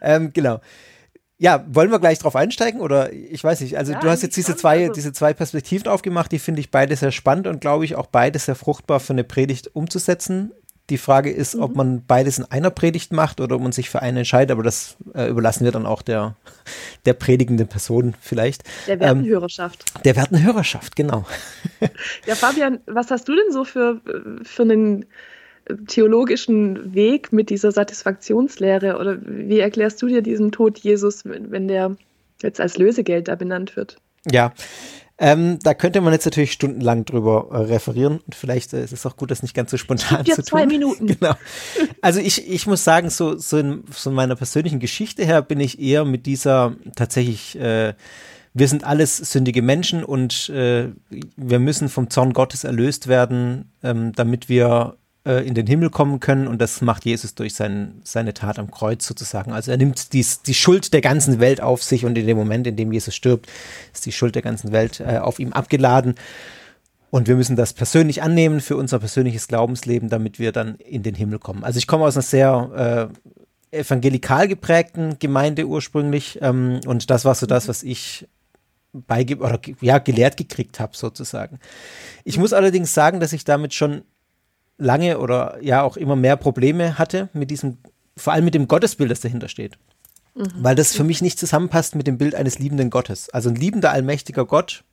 ähm, 0.00 0.32
genau. 0.32 0.60
Ja, 1.44 1.62
wollen 1.68 1.90
wir 1.90 1.98
gleich 1.98 2.18
drauf 2.18 2.36
einsteigen 2.36 2.80
oder 2.80 3.12
ich 3.12 3.44
weiß 3.44 3.60
nicht. 3.60 3.76
Also 3.76 3.92
ja, 3.92 4.00
du 4.00 4.08
hast 4.08 4.22
jetzt 4.22 4.34
diese 4.34 4.56
zwei, 4.56 4.80
also 4.84 4.94
diese 4.94 5.12
zwei 5.12 5.34
Perspektiven 5.34 5.88
aufgemacht, 5.88 6.32
die 6.32 6.38
finde 6.38 6.62
ich 6.62 6.70
beide 6.70 6.96
sehr 6.96 7.12
spannend 7.12 7.46
und 7.46 7.60
glaube 7.60 7.84
ich 7.84 7.96
auch 7.96 8.06
beide 8.06 8.38
sehr 8.38 8.54
fruchtbar 8.54 8.98
für 8.98 9.12
eine 9.12 9.24
Predigt 9.24 9.76
umzusetzen. 9.76 10.52
Die 10.88 10.96
Frage 10.96 11.30
ist, 11.30 11.54
mhm. 11.54 11.62
ob 11.62 11.76
man 11.76 12.06
beides 12.06 12.38
in 12.38 12.46
einer 12.46 12.70
Predigt 12.70 13.12
macht 13.12 13.42
oder 13.42 13.56
ob 13.56 13.60
man 13.60 13.72
sich 13.72 13.90
für 13.90 14.00
eine 14.00 14.20
entscheidet, 14.20 14.52
aber 14.52 14.62
das 14.62 14.96
äh, 15.12 15.28
überlassen 15.28 15.66
wir 15.66 15.72
dann 15.72 15.84
auch 15.84 16.00
der, 16.00 16.34
der 17.04 17.12
predigenden 17.12 17.68
Person 17.68 18.14
vielleicht. 18.22 18.62
Der 18.86 18.98
werten 18.98 19.26
Hörerschaft. 19.26 19.84
Ähm, 19.96 20.02
der 20.02 20.16
werten 20.16 20.42
Hörerschaft, 20.42 20.96
genau. 20.96 21.26
Ja, 22.26 22.36
Fabian, 22.36 22.80
was 22.86 23.10
hast 23.10 23.28
du 23.28 23.34
denn 23.34 23.52
so 23.52 23.64
für, 23.64 24.00
für 24.44 24.62
einen 24.62 25.04
theologischen 25.86 26.94
Weg 26.94 27.32
mit 27.32 27.50
dieser 27.50 27.72
Satisfaktionslehre? 27.72 28.98
Oder 28.98 29.18
wie 29.24 29.60
erklärst 29.60 30.00
du 30.02 30.06
dir 30.06 30.22
diesen 30.22 30.52
Tod 30.52 30.78
Jesus, 30.78 31.24
wenn 31.24 31.68
der 31.68 31.96
jetzt 32.42 32.60
als 32.60 32.78
Lösegeld 32.78 33.28
da 33.28 33.34
benannt 33.34 33.76
wird? 33.76 33.96
Ja, 34.30 34.52
ähm, 35.16 35.58
da 35.62 35.74
könnte 35.74 36.00
man 36.00 36.12
jetzt 36.12 36.24
natürlich 36.24 36.52
stundenlang 36.52 37.04
drüber 37.04 37.48
äh, 37.52 37.56
referieren 37.58 38.18
und 38.26 38.34
vielleicht 38.34 38.72
äh, 38.72 38.82
ist 38.82 38.92
es 38.92 39.06
auch 39.06 39.16
gut, 39.16 39.30
das 39.30 39.42
nicht 39.42 39.54
ganz 39.54 39.70
so 39.70 39.76
spontan 39.76 40.24
zu 40.24 40.34
tun. 40.34 40.44
zwei 40.44 40.66
Minuten. 40.66 41.06
Genau. 41.20 41.34
Also 42.00 42.18
ich, 42.18 42.50
ich 42.50 42.66
muss 42.66 42.82
sagen, 42.82 43.10
so, 43.10 43.36
so, 43.38 43.58
in, 43.58 43.84
so 43.92 44.10
in 44.10 44.16
meiner 44.16 44.34
persönlichen 44.34 44.80
Geschichte 44.80 45.24
her 45.24 45.42
bin 45.42 45.60
ich 45.60 45.80
eher 45.80 46.04
mit 46.04 46.26
dieser 46.26 46.74
tatsächlich 46.96 47.56
äh, 47.58 47.94
wir 48.56 48.68
sind 48.68 48.84
alles 48.84 49.16
sündige 49.16 49.62
Menschen 49.62 50.04
und 50.04 50.48
äh, 50.48 50.90
wir 51.36 51.58
müssen 51.58 51.88
vom 51.88 52.08
Zorn 52.08 52.32
Gottes 52.32 52.62
erlöst 52.62 53.08
werden, 53.08 53.72
ähm, 53.82 54.12
damit 54.12 54.48
wir 54.48 54.96
äh, 55.24 55.46
in 55.46 55.54
den 55.54 55.66
Himmel 55.66 55.90
kommen 55.90 56.20
können 56.20 56.46
und 56.46 56.60
das 56.60 56.80
macht 56.80 57.04
Jesus 57.04 57.34
durch 57.34 57.54
sein, 57.54 58.00
seine 58.04 58.34
Tat 58.34 58.58
am 58.58 58.70
Kreuz 58.70 59.06
sozusagen. 59.06 59.52
Also 59.52 59.70
er 59.70 59.76
nimmt 59.76 60.12
dies, 60.12 60.42
die 60.42 60.54
Schuld 60.54 60.92
der 60.92 61.00
ganzen 61.00 61.40
Welt 61.40 61.60
auf 61.60 61.82
sich 61.82 62.04
und 62.04 62.16
in 62.18 62.26
dem 62.26 62.36
Moment, 62.36 62.66
in 62.66 62.76
dem 62.76 62.92
Jesus 62.92 63.14
stirbt, 63.14 63.48
ist 63.92 64.06
die 64.06 64.12
Schuld 64.12 64.34
der 64.34 64.42
ganzen 64.42 64.72
Welt 64.72 65.00
äh, 65.00 65.18
auf 65.18 65.38
ihm 65.38 65.52
abgeladen. 65.52 66.14
Und 67.10 67.28
wir 67.28 67.36
müssen 67.36 67.54
das 67.54 67.72
persönlich 67.72 68.22
annehmen 68.22 68.60
für 68.60 68.76
unser 68.76 68.98
persönliches 68.98 69.46
Glaubensleben, 69.46 70.08
damit 70.08 70.38
wir 70.38 70.50
dann 70.50 70.74
in 70.76 71.04
den 71.04 71.14
Himmel 71.14 71.38
kommen. 71.38 71.62
Also 71.62 71.78
ich 71.78 71.86
komme 71.86 72.04
aus 72.04 72.16
einer 72.16 72.22
sehr 72.22 73.10
äh, 73.72 73.78
evangelikal 73.78 74.48
geprägten 74.48 75.18
Gemeinde 75.18 75.66
ursprünglich 75.66 76.38
ähm, 76.42 76.80
und 76.86 77.10
das 77.10 77.24
war 77.24 77.34
so 77.34 77.46
das, 77.46 77.68
was 77.68 77.82
ich 77.82 78.28
beige 78.92 79.38
oder 79.38 79.60
ja, 79.80 79.98
gelehrt 79.98 80.36
gekriegt 80.36 80.80
habe, 80.80 80.96
sozusagen. 80.96 81.58
Ich 82.24 82.38
muss 82.38 82.52
allerdings 82.52 82.94
sagen, 82.94 83.20
dass 83.20 83.32
ich 83.32 83.44
damit 83.44 83.74
schon 83.74 84.02
lange 84.78 85.18
oder 85.18 85.58
ja 85.62 85.82
auch 85.82 85.96
immer 85.96 86.16
mehr 86.16 86.36
Probleme 86.36 86.98
hatte 86.98 87.28
mit 87.32 87.50
diesem, 87.50 87.78
vor 88.16 88.32
allem 88.32 88.44
mit 88.44 88.54
dem 88.54 88.68
Gottesbild, 88.68 89.10
das 89.10 89.20
dahinter 89.20 89.48
steht. 89.48 89.78
Mhm. 90.34 90.48
Weil 90.56 90.74
das 90.74 90.94
für 90.94 91.04
mich 91.04 91.22
nicht 91.22 91.38
zusammenpasst 91.38 91.94
mit 91.94 92.06
dem 92.06 92.18
Bild 92.18 92.34
eines 92.34 92.58
liebenden 92.58 92.90
Gottes. 92.90 93.30
Also 93.30 93.50
ein 93.50 93.54
liebender, 93.54 93.92
allmächtiger 93.92 94.44
Gott, 94.44 94.84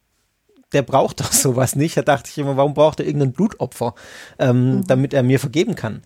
der 0.74 0.84
braucht 0.84 1.20
doch 1.20 1.32
sowas 1.32 1.76
nicht. 1.76 1.98
Da 1.98 2.02
dachte 2.02 2.30
ich 2.30 2.38
immer, 2.38 2.58
warum 2.58 2.74
braucht 2.74 3.00
er 3.00 3.06
irgendein 3.06 3.34
Blutopfer, 3.34 3.96
ähm, 4.40 4.78
mhm. 4.78 4.88
damit 4.88 5.14
er 5.14 5.24
mir 5.24 5.40
vergeben 5.40 5.76
kann? 5.76 6.04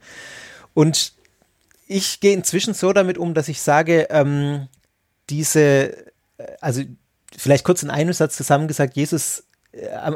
Und 0.74 1.13
ich 1.88 2.20
gehe 2.20 2.34
inzwischen 2.34 2.74
so 2.74 2.94
damit 2.94 3.17
um, 3.17 3.34
dass 3.34 3.48
ich 3.48 3.62
sage, 3.62 4.08
ähm, 4.10 4.67
diese, 5.29 5.96
äh, 6.38 6.46
also 6.62 6.82
vielleicht 7.38 7.65
kurz 7.65 7.84
in 7.84 7.89
einem 7.89 8.13
Satz 8.13 8.36
zusammengesagt, 8.36 8.96
Jesus, 8.96 9.44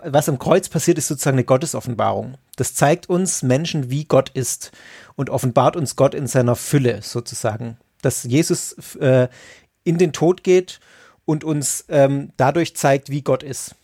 was 0.04 0.30
am 0.30 0.40
Kreuz 0.40 0.70
passiert, 0.70 0.98
ist 0.98 1.08
sozusagen 1.08 1.36
eine 1.36 1.44
Gottesoffenbarung. 1.44 2.36
Das 2.56 2.76
zeigt 2.76 3.10
uns 3.10 3.44
Menschen, 3.44 3.90
wie 3.90 4.06
Gott 4.06 4.30
ist 4.30 4.72
und 5.16 5.30
offenbart 5.30 5.76
uns 5.76 5.96
Gott 5.96 6.16
in 6.16 6.28
seiner 6.28 6.56
Fülle 6.56 7.02
sozusagen. 7.02 7.78
Dass 8.02 8.24
Jesus 8.24 8.96
äh, 8.96 9.28
in 9.84 9.98
den 9.98 10.14
Tod 10.14 10.44
geht 10.44 10.80
und 11.26 11.44
uns 11.44 11.86
ähm, 11.90 12.32
dadurch 12.38 12.76
zeigt, 12.76 13.10
wie 13.10 13.22
Gott 13.22 13.44
ist. 13.44 13.76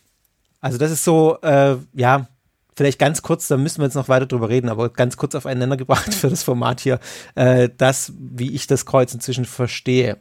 Also 0.60 0.78
das 0.78 0.90
ist 0.90 1.04
so, 1.04 1.38
äh, 1.42 1.76
ja, 1.92 2.28
vielleicht 2.74 2.98
ganz 2.98 3.22
kurz, 3.22 3.48
da 3.48 3.56
müssen 3.56 3.78
wir 3.78 3.84
jetzt 3.84 3.94
noch 3.94 4.08
weiter 4.08 4.26
drüber 4.26 4.48
reden, 4.48 4.68
aber 4.68 4.88
ganz 4.88 5.16
kurz 5.16 5.34
aufeinander 5.34 5.76
gebracht 5.76 6.14
für 6.14 6.30
das 6.30 6.42
Format 6.42 6.80
hier, 6.80 7.00
äh, 7.34 7.68
das, 7.76 8.12
wie 8.18 8.54
ich 8.54 8.66
das 8.66 8.86
Kreuz 8.86 9.12
inzwischen 9.12 9.44
verstehe. 9.44 10.18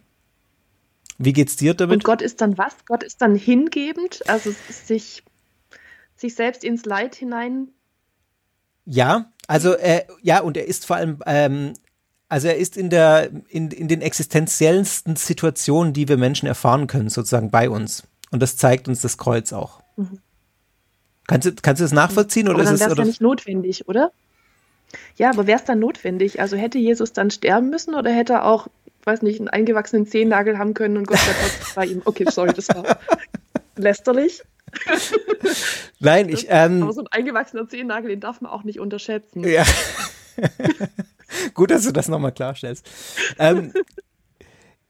Wie 1.17 1.33
geht's 1.33 1.55
dir 1.55 1.73
damit? 1.73 1.95
Und 1.95 2.03
Gott 2.03 2.21
ist 2.21 2.41
dann 2.41 2.57
was? 2.57 2.73
Gott 2.85 3.03
ist 3.03 3.21
dann 3.21 3.35
hingebend, 3.35 4.27
also 4.27 4.53
sich, 4.69 5.23
sich 6.15 6.35
selbst 6.35 6.63
ins 6.63 6.85
Leid 6.85 7.15
hinein. 7.15 7.69
Ja, 8.85 9.31
also 9.47 9.73
äh, 9.73 10.03
ja, 10.21 10.41
und 10.41 10.57
er 10.57 10.67
ist 10.67 10.85
vor 10.85 10.95
allem, 10.95 11.21
ähm, 11.25 11.73
also 12.29 12.47
er 12.47 12.57
ist 12.57 12.77
in 12.77 12.89
der, 12.89 13.29
in, 13.49 13.71
in 13.71 13.87
den 13.87 14.01
existenziellsten 14.01 15.15
Situationen, 15.15 15.93
die 15.93 16.07
wir 16.07 16.17
Menschen 16.17 16.47
erfahren 16.47 16.87
können, 16.87 17.09
sozusagen 17.09 17.51
bei 17.51 17.69
uns. 17.69 18.03
Und 18.31 18.41
das 18.41 18.57
zeigt 18.57 18.87
uns 18.87 19.01
das 19.01 19.17
Kreuz 19.17 19.53
auch. 19.53 19.81
Mhm. 19.95 20.19
Kannst 21.27 21.47
du, 21.47 21.53
kannst 21.61 21.79
du 21.79 21.85
das 21.85 21.93
nachvollziehen? 21.93 22.47
Oder 22.47 22.55
aber 22.55 22.65
dann 22.65 22.79
wäre 22.79 22.91
es 22.91 22.97
ja 22.97 23.05
nicht 23.05 23.21
notwendig, 23.21 23.87
oder? 23.87 24.11
Ja, 25.17 25.31
aber 25.31 25.47
wäre 25.47 25.59
es 25.59 25.65
dann 25.65 25.79
notwendig? 25.79 26.39
Also 26.39 26.55
hätte 26.55 26.77
Jesus 26.77 27.13
dann 27.13 27.31
sterben 27.31 27.69
müssen 27.69 27.95
oder 27.95 28.11
hätte 28.11 28.33
er 28.33 28.45
auch 28.45 28.67
weiß 29.05 29.21
nicht, 29.21 29.39
einen 29.39 29.49
eingewachsenen 29.49 30.07
Zehennagel 30.07 30.57
haben 30.57 30.73
können 30.73 30.97
und 30.97 31.07
Gott 31.07 31.19
sei 31.19 31.31
Dank 31.31 31.75
bei 31.75 31.85
ihm. 31.85 32.01
Okay, 32.05 32.25
sorry, 32.29 32.53
das 32.53 32.69
war 32.69 32.97
lästerlich. 33.75 34.43
Nein, 35.99 36.29
ich. 36.29 36.47
Ähm, 36.49 36.83
aber 36.83 36.93
so 36.93 37.01
ein 37.01 37.07
eingewachsener 37.07 37.67
Zehennagel, 37.67 38.09
den 38.09 38.19
darf 38.19 38.41
man 38.41 38.51
auch 38.51 38.63
nicht 38.63 38.79
unterschätzen. 38.79 39.43
Ja. 39.43 39.63
Gut, 41.53 41.71
dass 41.71 41.83
du 41.83 41.91
das 41.91 42.07
nochmal 42.07 42.31
klarstellst. 42.31 42.87
Ähm, 43.39 43.73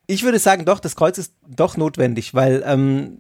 ich 0.08 0.24
würde 0.24 0.40
sagen, 0.40 0.66
doch, 0.66 0.80
das 0.80 0.96
Kreuz 0.96 1.18
ist 1.18 1.34
doch 1.48 1.78
notwendig, 1.78 2.34
weil, 2.34 2.64
ähm, 2.66 3.20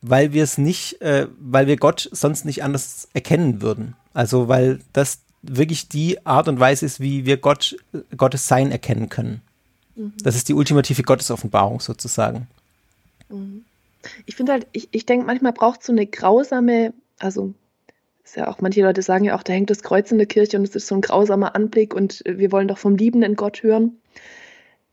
weil 0.00 0.32
wir 0.32 0.44
es 0.44 0.58
nicht, 0.58 1.00
äh, 1.00 1.28
weil 1.38 1.66
wir 1.66 1.76
Gott 1.76 2.08
sonst 2.12 2.44
nicht 2.44 2.62
anders 2.62 3.08
erkennen 3.14 3.62
würden. 3.62 3.96
Also, 4.12 4.48
weil 4.48 4.80
das 4.92 5.20
wirklich 5.42 5.88
die 5.88 6.24
Art 6.24 6.48
und 6.48 6.60
Weise 6.60 6.86
ist, 6.86 7.00
wie 7.00 7.26
wir 7.26 7.36
Gott, 7.36 7.76
Gottes 8.16 8.46
Sein 8.46 8.70
erkennen 8.70 9.08
können. 9.08 9.42
Mhm. 9.96 10.12
Das 10.22 10.36
ist 10.36 10.48
die 10.48 10.54
ultimative 10.54 11.02
Gottesoffenbarung 11.02 11.80
sozusagen. 11.80 12.46
Mhm. 13.28 13.64
Ich 14.26 14.36
finde 14.36 14.52
halt, 14.52 14.66
ich, 14.72 14.88
ich 14.92 15.06
denke, 15.06 15.26
manchmal 15.26 15.52
braucht 15.52 15.80
es 15.80 15.86
so 15.86 15.92
eine 15.92 16.06
grausame, 16.06 16.92
also 17.18 17.54
ist 18.24 18.36
ja 18.36 18.48
auch, 18.48 18.60
manche 18.60 18.82
Leute 18.82 19.02
sagen 19.02 19.24
ja 19.24 19.36
auch, 19.36 19.42
da 19.42 19.52
hängt 19.52 19.70
das 19.70 19.82
Kreuz 19.82 20.10
in 20.10 20.18
der 20.18 20.26
Kirche 20.26 20.56
und 20.56 20.64
es 20.64 20.74
ist 20.74 20.86
so 20.86 20.94
ein 20.94 21.00
grausamer 21.00 21.54
Anblick 21.54 21.94
und 21.94 22.22
wir 22.24 22.52
wollen 22.52 22.68
doch 22.68 22.78
vom 22.78 22.96
liebenden 22.96 23.36
Gott 23.36 23.62
hören. 23.62 23.98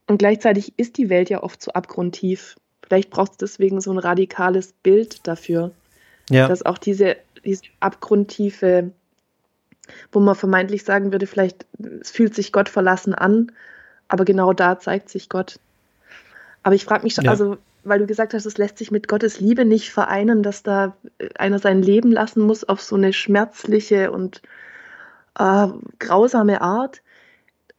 Und 0.08 0.18
gleichzeitig 0.18 0.74
ist 0.78 0.98
die 0.98 1.10
Welt 1.10 1.30
ja 1.30 1.44
oft 1.44 1.62
so 1.62 1.72
abgrundtief. 1.72 2.56
Vielleicht 2.84 3.12
braucht 3.12 3.34
es 3.34 3.38
deswegen 3.38 3.80
so 3.82 3.92
ein 3.92 4.00
radikales 4.00 4.74
Bild 4.74 5.28
dafür. 5.28 5.72
Ja. 6.30 6.48
Dass 6.48 6.66
auch 6.66 6.80
diese, 6.80 7.18
diese 7.46 7.64
abgrundtiefe, 7.80 8.92
wo 10.12 10.20
man 10.20 10.36
vermeintlich 10.36 10.84
sagen 10.84 11.12
würde, 11.12 11.28
vielleicht 11.28 11.66
es 12.02 12.10
fühlt 12.10 12.34
sich 12.34 12.52
Gott 12.52 12.70
verlassen 12.70 13.14
an, 13.14 13.52
aber 14.08 14.26
genau 14.26 14.54
da 14.54 14.80
zeigt 14.80 15.10
sich 15.10 15.30
Gott. 15.30 15.60
Aber 16.64 16.76
ich 16.76 16.86
frage 16.86 17.04
mich 17.04 17.14
schon, 17.14 17.26
ja. 17.26 17.32
also, 17.32 17.58
weil 17.84 18.00
du 18.00 18.06
gesagt 18.06 18.34
hast, 18.34 18.46
es 18.46 18.58
lässt 18.58 18.78
sich 18.78 18.92
mit 18.92 19.08
Gottes 19.08 19.40
Liebe 19.40 19.66
nicht 19.66 19.92
vereinen, 19.92 20.44
dass 20.44 20.64
da 20.64 20.98
einer 21.38 21.60
sein 21.60 21.82
Leben 21.82 22.12
lassen 22.12 22.42
muss 22.42 22.64
auf 22.64 22.82
so 22.82 22.96
eine 22.96 23.14
schmerzliche 23.14 24.12
und 24.12 24.42
äh, 25.38 25.68
grausame 26.00 26.62
Art. 26.62 27.02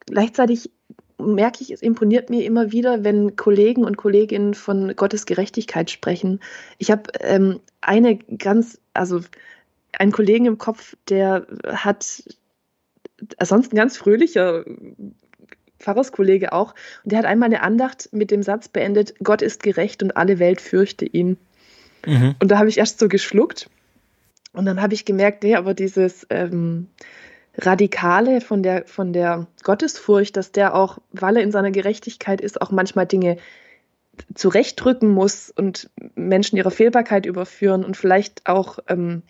Gleichzeitig 0.06 0.70
merke 1.18 1.62
ich, 1.62 1.70
es 1.70 1.82
imponiert 1.82 2.30
mir 2.30 2.44
immer 2.44 2.72
wieder, 2.72 3.04
wenn 3.04 3.36
Kollegen 3.36 3.84
und 3.84 3.96
Kolleginnen 3.96 4.54
von 4.54 4.94
Gottes 4.96 5.26
Gerechtigkeit 5.26 5.90
sprechen. 5.90 6.40
Ich 6.78 6.90
habe 6.90 7.04
ähm, 7.20 7.60
eine 7.80 8.16
ganz, 8.16 8.80
also 8.94 9.20
einen 9.92 10.12
Kollegen 10.12 10.46
im 10.46 10.58
Kopf, 10.58 10.96
der 11.08 11.46
hat 11.66 12.22
ansonsten 13.38 13.76
ganz 13.76 13.96
fröhlicher 13.96 14.64
Pfarrerskollege 15.80 16.52
auch. 16.52 16.74
Und 17.04 17.12
der 17.12 17.18
hat 17.18 17.26
einmal 17.26 17.46
eine 17.46 17.62
Andacht 17.62 18.08
mit 18.12 18.30
dem 18.30 18.42
Satz 18.42 18.68
beendet, 18.68 19.14
Gott 19.22 19.42
ist 19.42 19.62
gerecht 19.62 20.02
und 20.02 20.16
alle 20.16 20.38
Welt 20.38 20.60
fürchte 20.60 21.04
ihn. 21.04 21.36
Mhm. 22.06 22.36
Und 22.40 22.50
da 22.50 22.58
habe 22.58 22.68
ich 22.68 22.78
erst 22.78 23.00
so 23.00 23.08
geschluckt. 23.08 23.68
Und 24.52 24.66
dann 24.66 24.80
habe 24.82 24.94
ich 24.94 25.04
gemerkt, 25.04 25.42
nee, 25.42 25.54
aber 25.54 25.74
dieses 25.74 26.26
ähm, 26.30 26.88
Radikale 27.56 28.40
von 28.40 28.62
der, 28.62 28.86
von 28.86 29.12
der 29.12 29.46
Gottesfurcht, 29.62 30.36
dass 30.36 30.52
der 30.52 30.74
auch, 30.74 30.98
weil 31.12 31.36
er 31.36 31.42
in 31.42 31.52
seiner 31.52 31.70
Gerechtigkeit 31.70 32.40
ist, 32.40 32.60
auch 32.60 32.70
manchmal 32.70 33.06
Dinge 33.06 33.36
zurechtdrücken 34.34 35.08
muss 35.08 35.50
und 35.50 35.90
Menschen 36.14 36.56
ihrer 36.56 36.70
Fehlbarkeit 36.70 37.26
überführen 37.26 37.84
und 37.84 37.96
vielleicht 37.96 38.46
auch 38.46 38.78
ähm, 38.88 39.22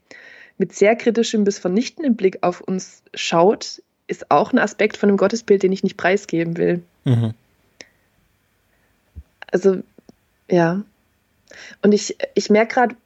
mit 0.58 0.74
sehr 0.74 0.96
kritischem 0.96 1.44
bis 1.44 1.58
vernichtendem 1.58 2.16
Blick 2.16 2.38
auf 2.42 2.60
uns 2.60 3.02
schaut, 3.14 3.82
ist 4.10 4.30
auch 4.30 4.52
ein 4.52 4.58
Aspekt 4.58 4.96
von 4.96 5.08
einem 5.08 5.16
Gottesbild, 5.16 5.62
den 5.62 5.72
ich 5.72 5.82
nicht 5.82 5.96
preisgeben 5.96 6.56
will. 6.56 6.82
Mhm. 7.04 7.32
Also, 9.50 9.78
ja. 10.48 10.82
Und 11.82 11.92
ich, 11.92 12.16
ich 12.34 12.50
merke 12.50 12.74
gerade 12.74 12.96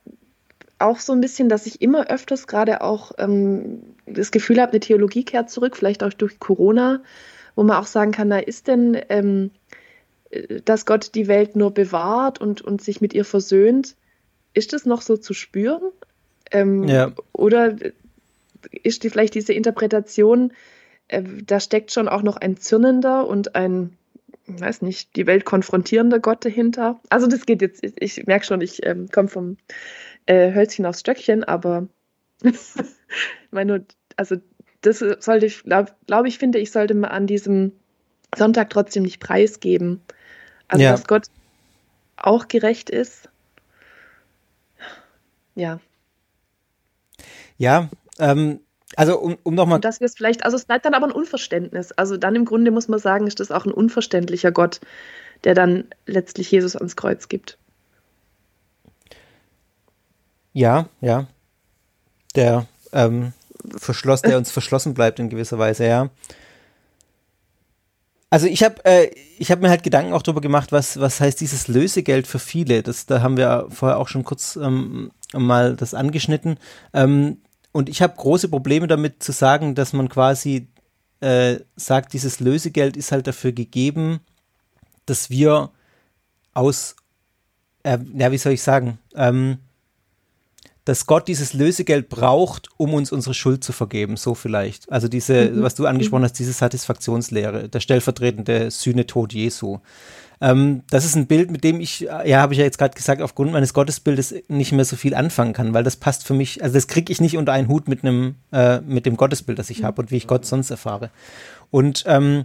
auch 0.78 0.98
so 0.98 1.12
ein 1.12 1.20
bisschen, 1.20 1.48
dass 1.48 1.66
ich 1.66 1.80
immer 1.80 2.08
öfters 2.08 2.46
gerade 2.46 2.80
auch 2.80 3.12
ähm, 3.18 3.82
das 4.06 4.30
Gefühl 4.30 4.60
habe, 4.60 4.72
eine 4.72 4.80
Theologie 4.80 5.24
kehrt 5.24 5.50
zurück, 5.50 5.76
vielleicht 5.76 6.02
auch 6.02 6.12
durch 6.12 6.38
Corona, 6.38 7.02
wo 7.54 7.62
man 7.62 7.76
auch 7.76 7.86
sagen 7.86 8.12
kann, 8.12 8.28
na, 8.28 8.38
ist 8.38 8.66
denn, 8.66 9.00
ähm, 9.08 9.50
dass 10.64 10.84
Gott 10.84 11.14
die 11.14 11.28
Welt 11.28 11.54
nur 11.54 11.72
bewahrt 11.72 12.40
und, 12.40 12.60
und 12.62 12.82
sich 12.82 13.00
mit 13.00 13.14
ihr 13.14 13.24
versöhnt, 13.24 13.94
ist 14.52 14.72
das 14.72 14.84
noch 14.84 15.02
so 15.02 15.16
zu 15.16 15.34
spüren? 15.34 15.82
Ähm, 16.50 16.84
ja. 16.84 17.12
Oder 17.32 17.76
ist 18.70 19.04
die, 19.04 19.10
vielleicht 19.10 19.34
diese 19.34 19.52
Interpretation, 19.52 20.52
äh, 21.08 21.22
da 21.44 21.60
steckt 21.60 21.92
schon 21.92 22.08
auch 22.08 22.22
noch 22.22 22.36
ein 22.36 22.56
zürnender 22.56 23.26
und 23.26 23.54
ein, 23.54 23.96
weiß 24.46 24.82
nicht, 24.82 25.16
die 25.16 25.26
Welt 25.26 25.44
konfrontierender 25.44 26.20
Gott 26.20 26.44
dahinter. 26.44 27.00
Also 27.08 27.26
das 27.26 27.46
geht 27.46 27.62
jetzt, 27.62 27.82
ich, 27.84 27.94
ich 27.98 28.26
merke 28.26 28.46
schon, 28.46 28.60
ich 28.60 28.84
ähm, 28.86 29.08
komme 29.10 29.28
vom 29.28 29.56
äh, 30.26 30.52
Hölzchen 30.52 30.86
aufs 30.86 31.00
Stöckchen, 31.00 31.44
aber 31.44 31.88
meine, 33.50 33.84
also 34.16 34.36
das 34.80 34.98
sollte 34.98 35.46
ich, 35.46 35.62
glaube 35.62 35.92
glaub 36.06 36.26
ich, 36.26 36.38
finde 36.38 36.58
ich, 36.58 36.70
sollte 36.70 36.94
man 36.94 37.10
an 37.10 37.26
diesem 37.26 37.72
Sonntag 38.36 38.70
trotzdem 38.70 39.04
nicht 39.04 39.20
preisgeben. 39.20 40.02
Also, 40.68 40.84
ja. 40.84 40.90
dass 40.92 41.06
Gott 41.06 41.26
auch 42.16 42.48
gerecht 42.48 42.90
ist. 42.90 43.28
Ja. 45.54 45.80
Ja, 47.56 47.88
ähm, 48.18 48.60
also 48.96 49.18
um, 49.18 49.36
um 49.42 49.54
nochmal. 49.54 49.80
Dass 49.80 50.00
wir 50.00 50.06
es 50.06 50.14
vielleicht, 50.14 50.44
also 50.44 50.56
es 50.56 50.64
bleibt 50.64 50.84
dann 50.84 50.94
aber 50.94 51.06
ein 51.06 51.12
Unverständnis. 51.12 51.92
Also 51.92 52.16
dann 52.16 52.36
im 52.36 52.44
Grunde 52.44 52.70
muss 52.70 52.88
man 52.88 52.98
sagen, 52.98 53.26
ist 53.26 53.40
das 53.40 53.50
auch 53.50 53.66
ein 53.66 53.72
unverständlicher 53.72 54.52
Gott, 54.52 54.80
der 55.44 55.54
dann 55.54 55.84
letztlich 56.06 56.50
Jesus 56.50 56.76
ans 56.76 56.96
Kreuz 56.96 57.28
gibt. 57.28 57.58
Ja, 60.52 60.88
ja. 61.00 61.26
Der 62.36 62.66
ähm, 62.92 63.32
verschlossen, 63.76 64.28
der 64.28 64.38
uns 64.38 64.50
verschlossen 64.50 64.94
bleibt 64.94 65.18
in 65.18 65.28
gewisser 65.28 65.58
Weise, 65.58 65.86
ja. 65.86 66.10
Also 68.30 68.46
ich 68.46 68.64
habe 68.64 68.84
äh, 68.84 69.10
ich 69.38 69.52
habe 69.52 69.62
mir 69.62 69.70
halt 69.70 69.84
Gedanken 69.84 70.12
auch 70.12 70.22
darüber 70.22 70.40
gemacht, 70.40 70.72
was 70.72 70.98
was 70.98 71.20
heißt 71.20 71.40
dieses 71.40 71.68
Lösegeld 71.68 72.26
für 72.26 72.40
viele. 72.40 72.82
Das 72.82 73.06
da 73.06 73.20
haben 73.22 73.36
wir 73.36 73.68
vorher 73.70 73.98
auch 73.98 74.08
schon 74.08 74.24
kurz 74.24 74.56
ähm, 74.56 75.12
mal 75.32 75.76
das 75.76 75.94
angeschnitten. 75.94 76.58
Ähm, 76.92 77.38
und 77.74 77.88
ich 77.88 78.02
habe 78.02 78.14
große 78.14 78.48
Probleme 78.48 78.86
damit 78.86 79.20
zu 79.20 79.32
sagen, 79.32 79.74
dass 79.74 79.92
man 79.92 80.08
quasi 80.08 80.68
äh, 81.18 81.56
sagt, 81.74 82.12
dieses 82.12 82.38
Lösegeld 82.38 82.96
ist 82.96 83.10
halt 83.10 83.26
dafür 83.26 83.50
gegeben, 83.50 84.20
dass 85.06 85.28
wir 85.28 85.72
aus, 86.52 86.94
äh, 87.82 87.98
ja, 88.14 88.30
wie 88.30 88.38
soll 88.38 88.52
ich 88.52 88.62
sagen, 88.62 88.98
ähm, 89.16 89.58
dass 90.84 91.06
Gott 91.06 91.28
dieses 91.28 91.54
Lösegeld 91.54 92.08
braucht, 92.08 92.68
um 92.76 92.92
uns 92.92 93.10
unsere 93.10 93.34
Schuld 93.34 93.64
zu 93.64 93.72
vergeben, 93.72 94.16
so 94.16 94.34
vielleicht. 94.34 94.90
Also 94.92 95.08
diese, 95.08 95.50
mhm. 95.50 95.62
was 95.62 95.74
du 95.74 95.86
angesprochen 95.86 96.24
hast, 96.24 96.38
diese 96.38 96.52
Satisfaktionslehre, 96.52 97.68
der 97.68 97.80
stellvertretende 97.80 98.70
Sühnetod 98.70 99.32
Jesu. 99.32 99.78
Ähm, 100.42 100.82
das 100.90 101.06
ist 101.06 101.16
ein 101.16 101.26
Bild, 101.26 101.50
mit 101.50 101.64
dem 101.64 101.80
ich, 101.80 102.00
ja, 102.00 102.40
habe 102.40 102.52
ich 102.52 102.58
ja 102.58 102.64
jetzt 102.64 102.76
gerade 102.76 102.94
gesagt, 102.94 103.22
aufgrund 103.22 103.52
meines 103.52 103.72
Gottesbildes 103.72 104.34
nicht 104.48 104.72
mehr 104.72 104.84
so 104.84 104.96
viel 104.96 105.14
anfangen 105.14 105.54
kann, 105.54 105.72
weil 105.72 105.84
das 105.84 105.96
passt 105.96 106.26
für 106.26 106.34
mich, 106.34 106.62
also 106.62 106.74
das 106.74 106.86
kriege 106.86 107.10
ich 107.10 107.20
nicht 107.20 107.38
unter 107.38 107.52
einen 107.52 107.68
Hut 107.68 107.88
mit 107.88 108.04
einem, 108.04 108.34
äh, 108.52 108.80
mit 108.80 109.06
dem 109.06 109.16
Gottesbild, 109.16 109.58
das 109.58 109.70
ich 109.70 109.80
mhm. 109.80 109.86
habe 109.86 110.02
und 110.02 110.10
wie 110.10 110.16
ich 110.16 110.26
Gott 110.26 110.44
sonst 110.44 110.70
erfahre. 110.70 111.10
Und 111.70 112.04
ähm, 112.06 112.44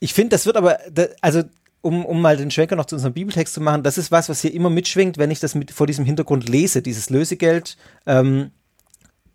ich 0.00 0.14
finde, 0.14 0.30
das 0.30 0.46
wird 0.46 0.56
aber, 0.56 0.78
also 1.20 1.42
um, 1.80 2.04
um 2.04 2.20
mal 2.20 2.36
den 2.36 2.50
Schwenker 2.50 2.76
noch 2.76 2.86
zu 2.86 2.96
unserem 2.96 3.14
Bibeltext 3.14 3.54
zu 3.54 3.60
machen, 3.60 3.82
das 3.82 3.98
ist 3.98 4.10
was, 4.10 4.28
was 4.28 4.40
hier 4.40 4.52
immer 4.52 4.70
mitschwingt, 4.70 5.18
wenn 5.18 5.30
ich 5.30 5.40
das 5.40 5.54
mit, 5.54 5.70
vor 5.70 5.86
diesem 5.86 6.04
Hintergrund 6.04 6.48
lese, 6.48 6.82
dieses 6.82 7.10
Lösegeld, 7.10 7.76
ähm, 8.06 8.50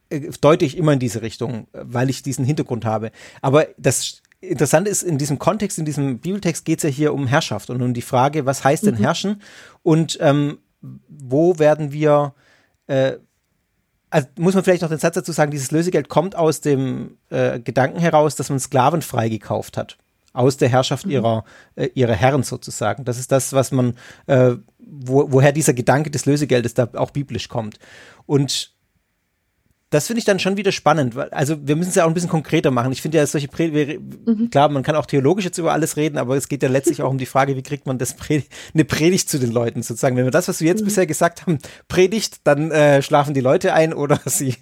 äh, 0.09 0.29
deute 0.41 0.65
ich 0.65 0.77
immer 0.77 0.93
in 0.93 0.99
diese 0.99 1.21
Richtung, 1.21 1.67
weil 1.71 2.09
ich 2.09 2.21
diesen 2.21 2.45
Hintergrund 2.45 2.85
habe. 2.85 3.11
Aber 3.41 3.67
das 3.77 4.21
Interessante 4.41 4.89
ist, 4.89 5.03
in 5.03 5.17
diesem 5.17 5.39
Kontext, 5.39 5.79
in 5.79 5.85
diesem 5.85 6.19
Bibeltext 6.19 6.65
geht 6.65 6.79
es 6.79 6.83
ja 6.83 6.89
hier 6.89 7.13
um 7.13 7.27
Herrschaft 7.27 7.69
und 7.69 7.81
um 7.81 7.93
die 7.93 8.01
Frage, 8.01 8.45
was 8.45 8.63
heißt 8.63 8.85
denn 8.85 8.95
mhm. 8.95 9.03
herrschen 9.03 9.41
und 9.81 10.17
ähm, 10.19 10.59
wo 11.07 11.59
werden 11.59 11.93
wir, 11.93 12.33
äh, 12.87 13.13
also 14.09 14.27
muss 14.37 14.53
man 14.53 14.65
vielleicht 14.65 14.81
noch 14.81 14.89
den 14.89 14.99
Satz 14.99 15.15
dazu 15.15 15.31
sagen, 15.31 15.51
dieses 15.51 15.71
Lösegeld 15.71 16.09
kommt 16.09 16.35
aus 16.35 16.59
dem 16.59 17.17
äh, 17.29 17.61
Gedanken 17.61 17.99
heraus, 17.99 18.35
dass 18.35 18.49
man 18.49 18.59
Sklaven 18.59 19.01
frei 19.01 19.29
gekauft 19.29 19.77
hat 19.77 19.97
aus 20.33 20.57
der 20.57 20.69
Herrschaft 20.69 21.05
mhm. 21.05 21.11
ihrer, 21.11 21.45
äh, 21.75 21.89
ihrer 21.93 22.13
Herren 22.13 22.43
sozusagen. 22.43 23.05
Das 23.05 23.17
ist 23.17 23.31
das, 23.31 23.53
was 23.53 23.71
man, 23.71 23.95
äh, 24.25 24.55
wo, 24.79 25.31
woher 25.31 25.51
dieser 25.51 25.73
Gedanke 25.73 26.11
des 26.11 26.25
Lösegeldes 26.25 26.73
da 26.73 26.89
auch 26.93 27.11
biblisch 27.11 27.47
kommt. 27.47 27.79
Und 28.25 28.72
das 29.93 30.07
finde 30.07 30.19
ich 30.19 30.25
dann 30.25 30.39
schon 30.39 30.57
wieder 30.57 30.71
spannend, 30.71 31.15
weil, 31.15 31.29
also 31.29 31.55
wir 31.61 31.75
müssen 31.75 31.89
es 31.89 31.95
ja 31.95 32.05
auch 32.05 32.07
ein 32.07 32.15
bisschen 32.15 32.29
konkreter 32.29 32.71
machen. 32.71 32.91
Ich 32.91 33.03
finde 33.03 33.19
ja 33.19 33.27
solche 33.27 33.47
Predigt, 33.47 34.01
mhm. 34.25 34.49
klar, 34.49 34.67
man 34.69 34.81
kann 34.81 34.95
auch 34.95 35.05
theologisch 35.05 35.45
jetzt 35.45 35.59
über 35.59 35.71
alles 35.71 35.97
reden, 35.97 36.17
aber 36.17 36.35
es 36.35 36.47
geht 36.47 36.63
ja 36.63 36.69
letztlich 36.69 37.03
auch 37.03 37.11
um 37.11 37.19
die 37.19 37.27
Frage, 37.27 37.55
wie 37.55 37.61
kriegt 37.61 37.85
man 37.85 37.99
das 37.99 38.15
Predigt, 38.15 38.51
eine 38.73 38.85
Predigt 38.85 39.29
zu 39.29 39.37
den 39.37 39.51
Leuten 39.51 39.83
sozusagen. 39.83 40.17
Wenn 40.17 40.25
wir 40.25 40.31
das, 40.31 40.47
was 40.47 40.61
wir 40.61 40.67
jetzt 40.67 40.81
mhm. 40.81 40.85
bisher 40.85 41.05
gesagt 41.05 41.43
haben, 41.43 41.59
predigt, 41.89 42.41
dann 42.43 42.71
äh, 42.71 43.03
schlafen 43.03 43.35
die 43.35 43.41
Leute 43.41 43.73
ein 43.73 43.93
oder 43.93 44.19
sie, 44.25 44.55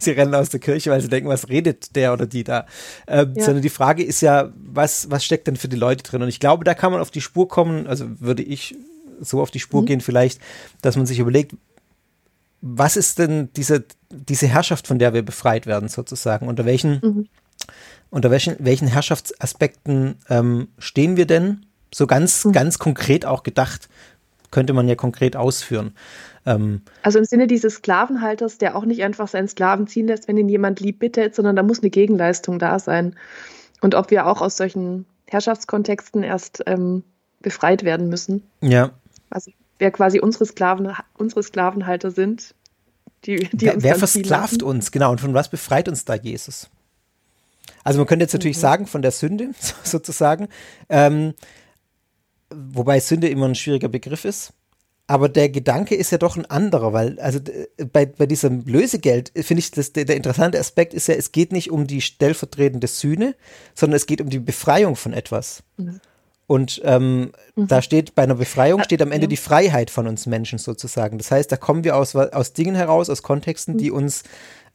sie 0.00 0.10
rennen 0.10 0.34
aus 0.34 0.48
der 0.48 0.58
Kirche, 0.58 0.90
weil 0.90 1.00
sie 1.00 1.08
denken, 1.08 1.28
was 1.28 1.48
redet 1.48 1.94
der 1.94 2.12
oder 2.12 2.26
die 2.26 2.42
da. 2.42 2.66
Ähm, 3.06 3.34
ja. 3.36 3.44
Sondern 3.44 3.62
die 3.62 3.70
Frage 3.70 4.02
ist 4.02 4.20
ja, 4.20 4.50
was, 4.56 5.12
was 5.12 5.24
steckt 5.24 5.46
denn 5.46 5.56
für 5.56 5.68
die 5.68 5.76
Leute 5.76 6.02
drin? 6.02 6.22
Und 6.22 6.28
ich 6.28 6.40
glaube, 6.40 6.64
da 6.64 6.74
kann 6.74 6.90
man 6.90 7.00
auf 7.00 7.12
die 7.12 7.20
Spur 7.20 7.46
kommen, 7.46 7.86
also 7.86 8.06
würde 8.18 8.42
ich 8.42 8.74
so 9.20 9.40
auf 9.40 9.52
die 9.52 9.60
Spur 9.60 9.82
mhm. 9.82 9.86
gehen 9.86 10.00
vielleicht, 10.00 10.40
dass 10.82 10.96
man 10.96 11.06
sich 11.06 11.20
überlegt, 11.20 11.54
was 12.60 12.96
ist 12.96 13.18
denn 13.18 13.50
diese, 13.54 13.84
diese 14.10 14.46
Herrschaft, 14.46 14.86
von 14.86 14.98
der 14.98 15.14
wir 15.14 15.22
befreit 15.22 15.66
werden, 15.66 15.88
sozusagen? 15.88 16.48
Unter 16.48 16.64
welchen, 16.64 17.00
mhm. 17.02 17.28
unter 18.10 18.30
welchen, 18.30 18.56
welchen 18.58 18.88
Herrschaftsaspekten 18.88 20.16
ähm, 20.28 20.68
stehen 20.78 21.16
wir 21.16 21.26
denn? 21.26 21.66
So 21.94 22.06
ganz, 22.06 22.44
mhm. 22.44 22.52
ganz 22.52 22.78
konkret 22.78 23.26
auch 23.26 23.42
gedacht, 23.42 23.88
könnte 24.50 24.72
man 24.72 24.88
ja 24.88 24.94
konkret 24.94 25.36
ausführen. 25.36 25.94
Ähm, 26.46 26.82
also 27.02 27.18
im 27.18 27.24
Sinne 27.24 27.46
dieses 27.46 27.76
Sklavenhalters, 27.76 28.58
der 28.58 28.76
auch 28.76 28.84
nicht 28.84 29.02
einfach 29.02 29.28
seinen 29.28 29.48
Sklaven 29.48 29.86
ziehen 29.86 30.06
lässt, 30.06 30.28
wenn 30.28 30.36
ihn 30.36 30.48
jemand 30.48 30.80
lieb 30.80 30.98
bittet, 30.98 31.34
sondern 31.34 31.56
da 31.56 31.62
muss 31.62 31.80
eine 31.80 31.90
Gegenleistung 31.90 32.58
da 32.58 32.78
sein. 32.78 33.16
Und 33.80 33.94
ob 33.94 34.10
wir 34.10 34.26
auch 34.26 34.40
aus 34.40 34.56
solchen 34.56 35.06
Herrschaftskontexten 35.28 36.22
erst 36.22 36.62
ähm, 36.66 37.02
befreit 37.40 37.84
werden 37.84 38.08
müssen. 38.08 38.42
Ja. 38.60 38.90
Also 39.30 39.50
wer 39.78 39.90
quasi 39.90 40.20
unsere, 40.20 40.46
Sklaven, 40.46 40.92
unsere 41.14 41.42
Sklavenhalter 41.42 42.10
sind. 42.10 42.54
Die, 43.24 43.48
die 43.52 43.66
wer, 43.66 43.82
wer 43.82 43.96
versklavt 43.96 44.62
uns, 44.62 44.92
genau, 44.92 45.10
und 45.10 45.20
von 45.20 45.34
was 45.34 45.48
befreit 45.48 45.88
uns 45.88 46.04
da 46.04 46.14
Jesus? 46.14 46.68
Also 47.82 47.98
man 47.98 48.06
könnte 48.06 48.24
jetzt 48.24 48.32
natürlich 48.32 48.56
mhm. 48.56 48.62
sagen, 48.62 48.86
von 48.86 49.02
der 49.02 49.10
Sünde 49.10 49.50
sozusagen, 49.82 50.48
ähm, 50.88 51.34
wobei 52.50 53.00
Sünde 53.00 53.28
immer 53.28 53.46
ein 53.46 53.54
schwieriger 53.54 53.88
Begriff 53.88 54.24
ist. 54.24 54.52
Aber 55.08 55.28
der 55.28 55.48
Gedanke 55.48 55.94
ist 55.94 56.10
ja 56.10 56.18
doch 56.18 56.36
ein 56.36 56.46
anderer, 56.46 56.92
weil, 56.92 57.20
also 57.20 57.38
bei, 57.92 58.06
bei 58.06 58.26
diesem 58.26 58.64
Lösegeld 58.64 59.30
finde 59.36 59.60
ich, 59.60 59.70
das, 59.70 59.92
der, 59.92 60.04
der, 60.04 60.16
interessante 60.16 60.58
Aspekt 60.58 60.94
ist 60.94 61.06
ja, 61.06 61.14
es 61.14 61.30
geht 61.30 61.52
nicht 61.52 61.70
um 61.70 61.86
die 61.86 62.00
stellvertretende 62.00 62.88
Sühne, 62.88 63.36
sondern 63.74 63.96
es 63.96 64.06
geht 64.06 64.20
um 64.20 64.30
die 64.30 64.40
Befreiung 64.40 64.96
von 64.96 65.12
etwas. 65.12 65.62
Mhm. 65.76 66.00
Und 66.46 66.80
ähm, 66.84 67.32
mhm. 67.56 67.66
da 67.66 67.82
steht, 67.82 68.14
bei 68.14 68.22
einer 68.22 68.36
Befreiung 68.36 68.82
steht 68.84 69.02
am 69.02 69.10
Ende 69.10 69.26
die 69.26 69.36
Freiheit 69.36 69.90
von 69.90 70.06
uns 70.06 70.26
Menschen 70.26 70.58
sozusagen. 70.58 71.18
Das 71.18 71.30
heißt, 71.30 71.50
da 71.50 71.56
kommen 71.56 71.82
wir 71.82 71.96
aus, 71.96 72.14
aus 72.14 72.52
Dingen 72.52 72.76
heraus, 72.76 73.10
aus 73.10 73.22
Kontexten, 73.22 73.74
mhm. 73.74 73.78
die 73.78 73.90
uns, 73.90 74.22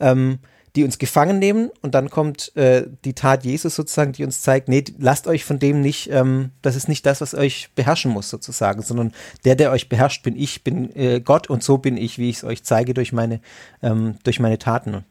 ähm, 0.02 0.40
die 0.76 0.84
uns 0.84 1.00
gefangen 1.00 1.40
nehmen. 1.40 1.70
Und 1.82 1.96
dann 1.96 2.10
kommt 2.10 2.56
äh, 2.58 2.88
die 3.06 3.14
Tat 3.14 3.46
Jesus 3.46 3.76
sozusagen, 3.76 4.12
die 4.12 4.26
uns 4.26 4.42
zeigt, 4.42 4.68
nee, 4.68 4.84
lasst 4.98 5.28
euch 5.28 5.46
von 5.46 5.60
dem 5.60 5.80
nicht, 5.80 6.10
ähm, 6.12 6.52
das 6.62 6.76
ist 6.76 6.90
nicht 6.90 7.06
das, 7.06 7.22
was 7.22 7.34
euch 7.34 7.70
beherrschen 7.74 8.12
muss 8.12 8.30
sozusagen, 8.30 8.82
sondern 8.82 9.14
der, 9.46 9.56
der 9.56 9.72
euch 9.72 9.88
beherrscht, 9.88 10.24
bin 10.24 10.36
ich, 10.36 10.66
bin 10.66 10.94
äh, 10.94 11.22
Gott 11.22 11.50
und 11.50 11.64
so 11.64 11.78
bin 11.78 11.96
ich, 11.96 12.18
wie 12.18 12.30
ich 12.30 12.38
es 12.38 12.44
euch 12.44 12.64
zeige 12.64 12.94
durch 12.94 13.14
meine, 13.14 13.40
ähm, 13.82 14.16
durch 14.24 14.42
meine 14.42 14.58
Taten. 14.58 15.06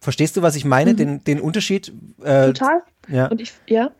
Verstehst 0.00 0.36
du, 0.36 0.42
was 0.42 0.54
ich 0.54 0.66
meine? 0.66 0.92
Mhm. 0.92 0.96
Den, 0.96 1.24
den 1.24 1.40
Unterschied? 1.40 1.92
Äh, 2.22 2.48
Total. 2.48 2.82
Ja. 3.08 3.28
Und 3.28 3.40
ich, 3.40 3.52
ja. 3.66 3.90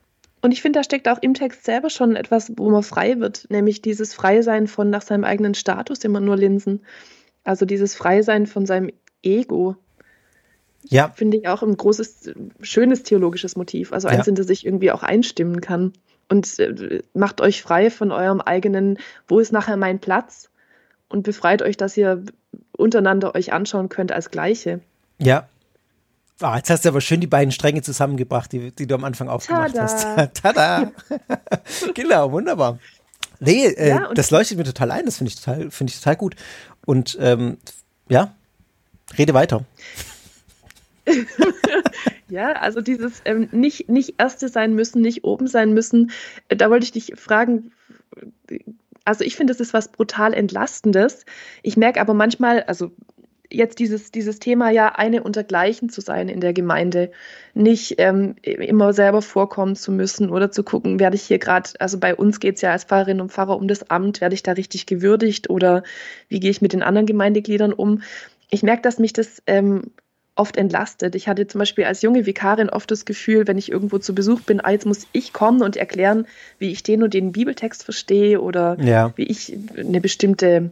Und 0.40 0.52
ich 0.52 0.62
finde, 0.62 0.78
da 0.78 0.84
steckt 0.84 1.08
auch 1.08 1.18
im 1.20 1.34
Text 1.34 1.64
selber 1.64 1.90
schon 1.90 2.16
etwas, 2.16 2.52
wo 2.56 2.70
man 2.70 2.82
frei 2.82 3.18
wird, 3.18 3.46
nämlich 3.50 3.82
dieses 3.82 4.14
Freisein 4.14 4.66
von 4.66 4.90
nach 4.90 5.02
seinem 5.02 5.24
eigenen 5.24 5.54
Status 5.54 6.04
immer 6.04 6.20
nur 6.20 6.36
linsen. 6.36 6.84
Also 7.44 7.66
dieses 7.66 7.94
Freisein 7.94 8.46
von 8.46 8.66
seinem 8.66 8.90
Ego. 9.22 9.76
Ja. 10.84 11.08
Finde 11.08 11.38
ich 11.38 11.48
auch 11.48 11.62
ein 11.62 11.76
großes, 11.76 12.30
schönes 12.60 13.02
theologisches 13.02 13.56
Motiv. 13.56 13.92
Also 13.92 14.08
eins, 14.08 14.26
ja. 14.26 14.30
in 14.30 14.36
das 14.36 14.48
ich 14.48 14.64
irgendwie 14.64 14.92
auch 14.92 15.02
einstimmen 15.02 15.60
kann. 15.60 15.92
Und 16.28 16.58
äh, 16.58 17.02
macht 17.14 17.40
euch 17.40 17.62
frei 17.62 17.90
von 17.90 18.12
eurem 18.12 18.40
eigenen, 18.40 18.98
wo 19.26 19.40
ist 19.40 19.52
nachher 19.52 19.76
mein 19.76 19.98
Platz? 19.98 20.50
Und 21.08 21.22
befreit 21.22 21.62
euch, 21.62 21.76
dass 21.76 21.96
ihr 21.96 22.22
untereinander 22.76 23.34
euch 23.34 23.52
anschauen 23.52 23.88
könnt 23.88 24.12
als 24.12 24.30
Gleiche. 24.30 24.80
Ja, 25.18 25.48
Ah, 26.40 26.56
jetzt 26.56 26.70
hast 26.70 26.84
du 26.84 26.90
aber 26.90 27.00
schön 27.00 27.20
die 27.20 27.26
beiden 27.26 27.50
Stränge 27.50 27.82
zusammengebracht, 27.82 28.52
die, 28.52 28.70
die 28.70 28.86
du 28.86 28.94
am 28.94 29.04
Anfang 29.04 29.28
aufgemacht 29.28 29.74
Tada. 29.74 29.82
hast. 29.82 30.34
Tada! 30.42 30.92
genau, 31.94 32.30
wunderbar. 32.30 32.78
Nee, 33.40 33.66
äh, 33.66 33.88
ja, 33.88 34.14
das 34.14 34.30
leuchtet 34.30 34.56
mir 34.56 34.64
total 34.64 34.90
ein, 34.92 35.04
das 35.04 35.18
finde 35.18 35.32
ich 35.32 35.40
total, 35.40 35.70
finde 35.70 35.92
ich 35.92 35.98
total 35.98 36.16
gut. 36.16 36.36
Und 36.86 37.16
ähm, 37.20 37.58
ja, 38.08 38.34
rede 39.16 39.34
weiter. 39.34 39.64
ja, 42.28 42.52
also 42.52 42.80
dieses 42.80 43.22
ähm, 43.24 43.48
nicht, 43.50 43.88
nicht 43.88 44.14
Erste 44.18 44.48
sein 44.48 44.74
müssen, 44.74 45.02
nicht 45.02 45.24
oben 45.24 45.46
sein 45.48 45.72
müssen, 45.72 46.12
äh, 46.48 46.56
da 46.56 46.70
wollte 46.70 46.84
ich 46.84 46.92
dich 46.92 47.12
fragen, 47.16 47.72
also 49.04 49.24
ich 49.24 49.36
finde, 49.36 49.52
das 49.52 49.60
ist 49.60 49.72
was 49.72 49.88
brutal 49.88 50.34
Entlastendes. 50.34 51.24
Ich 51.62 51.76
merke 51.76 52.00
aber 52.00 52.14
manchmal, 52.14 52.62
also 52.64 52.92
jetzt 53.50 53.78
dieses, 53.78 54.10
dieses 54.10 54.38
Thema 54.38 54.70
ja 54.70 54.88
eine 54.94 55.22
untergleichen 55.22 55.88
zu 55.88 56.00
sein 56.00 56.28
in 56.28 56.40
der 56.40 56.52
Gemeinde, 56.52 57.10
nicht 57.54 57.94
ähm, 57.98 58.36
immer 58.42 58.92
selber 58.92 59.22
vorkommen 59.22 59.74
zu 59.74 59.90
müssen 59.90 60.30
oder 60.30 60.50
zu 60.50 60.62
gucken, 60.62 61.00
werde 61.00 61.16
ich 61.16 61.22
hier 61.22 61.38
gerade, 61.38 61.70
also 61.78 61.98
bei 61.98 62.14
uns 62.14 62.40
geht 62.40 62.56
es 62.56 62.62
ja 62.62 62.72
als 62.72 62.84
Pfarrerin 62.84 63.20
und 63.20 63.32
Pfarrer 63.32 63.56
um 63.56 63.68
das 63.68 63.90
Amt, 63.90 64.20
werde 64.20 64.34
ich 64.34 64.42
da 64.42 64.52
richtig 64.52 64.86
gewürdigt 64.86 65.50
oder 65.50 65.82
wie 66.28 66.40
gehe 66.40 66.50
ich 66.50 66.62
mit 66.62 66.72
den 66.72 66.82
anderen 66.82 67.06
Gemeindegliedern 67.06 67.72
um? 67.72 68.02
Ich 68.50 68.62
merke, 68.62 68.82
dass 68.82 68.98
mich 68.98 69.12
das 69.12 69.42
ähm, 69.46 69.92
oft 70.38 70.56
entlastet. 70.56 71.14
Ich 71.14 71.26
hatte 71.26 71.46
zum 71.46 71.58
Beispiel 71.58 71.84
als 71.84 72.02
junge 72.02 72.24
Vikarin 72.24 72.70
oft 72.70 72.90
das 72.90 73.04
Gefühl, 73.04 73.46
wenn 73.46 73.58
ich 73.58 73.72
irgendwo 73.72 73.98
zu 73.98 74.14
Besuch 74.14 74.40
bin, 74.42 74.60
ah, 74.60 74.70
jetzt 74.70 74.86
muss 74.86 75.06
ich 75.12 75.32
kommen 75.32 75.62
und 75.62 75.76
erklären, 75.76 76.26
wie 76.58 76.70
ich 76.70 76.82
den 76.82 77.02
und 77.02 77.12
den 77.12 77.32
Bibeltext 77.32 77.82
verstehe 77.82 78.40
oder 78.40 78.76
ja. 78.80 79.12
wie 79.16 79.24
ich 79.24 79.56
eine 79.76 80.00
bestimmte 80.00 80.70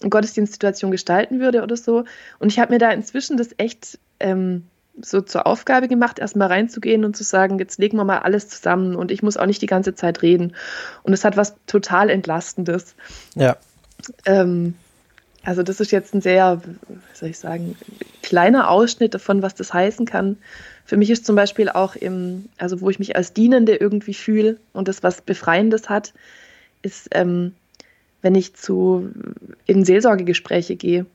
Gottesdienstsituation 0.00 0.90
gestalten 0.90 1.40
würde 1.40 1.62
oder 1.62 1.76
so. 1.76 2.04
Und 2.38 2.52
ich 2.52 2.58
habe 2.58 2.72
mir 2.72 2.78
da 2.78 2.90
inzwischen 2.90 3.36
das 3.36 3.48
echt 3.56 3.98
ähm, 4.20 4.64
so 5.00 5.20
zur 5.20 5.46
Aufgabe 5.46 5.88
gemacht, 5.88 6.18
erstmal 6.18 6.48
reinzugehen 6.48 7.04
und 7.04 7.16
zu 7.16 7.24
sagen, 7.24 7.58
jetzt 7.58 7.78
legen 7.78 7.96
wir 7.96 8.04
mal 8.04 8.18
alles 8.18 8.48
zusammen 8.48 8.96
und 8.96 9.10
ich 9.10 9.22
muss 9.22 9.36
auch 9.36 9.46
nicht 9.46 9.62
die 9.62 9.66
ganze 9.66 9.94
Zeit 9.94 10.22
reden. 10.22 10.54
Und 11.02 11.12
es 11.12 11.24
hat 11.24 11.36
was 11.36 11.54
total 11.66 12.10
Entlastendes. 12.10 12.94
Ja. 13.34 13.56
Ähm, 14.24 14.74
also 15.44 15.62
das 15.62 15.80
ist 15.80 15.92
jetzt 15.92 16.14
ein 16.14 16.20
sehr, 16.20 16.60
wie 16.88 17.16
soll 17.16 17.28
ich 17.28 17.38
sagen, 17.38 17.76
kleiner 18.22 18.68
Ausschnitt 18.70 19.14
davon, 19.14 19.42
was 19.42 19.54
das 19.54 19.72
heißen 19.72 20.04
kann. 20.06 20.38
Für 20.84 20.96
mich 20.96 21.10
ist 21.10 21.26
zum 21.26 21.36
Beispiel 21.36 21.68
auch 21.68 21.94
im, 21.94 22.48
also 22.58 22.80
wo 22.80 22.90
ich 22.90 22.98
mich 22.98 23.16
als 23.16 23.32
Dienende 23.32 23.76
irgendwie 23.76 24.14
fühle 24.14 24.56
und 24.72 24.88
das 24.88 25.02
was 25.02 25.20
Befreiendes 25.20 25.88
hat, 25.88 26.12
ist 26.82 27.08
ähm, 27.12 27.54
wenn 28.26 28.34
ich 28.34 28.54
zu 28.54 29.08
in 29.66 29.84
Seelsorgegespräche 29.84 30.74
gehe 30.74 31.06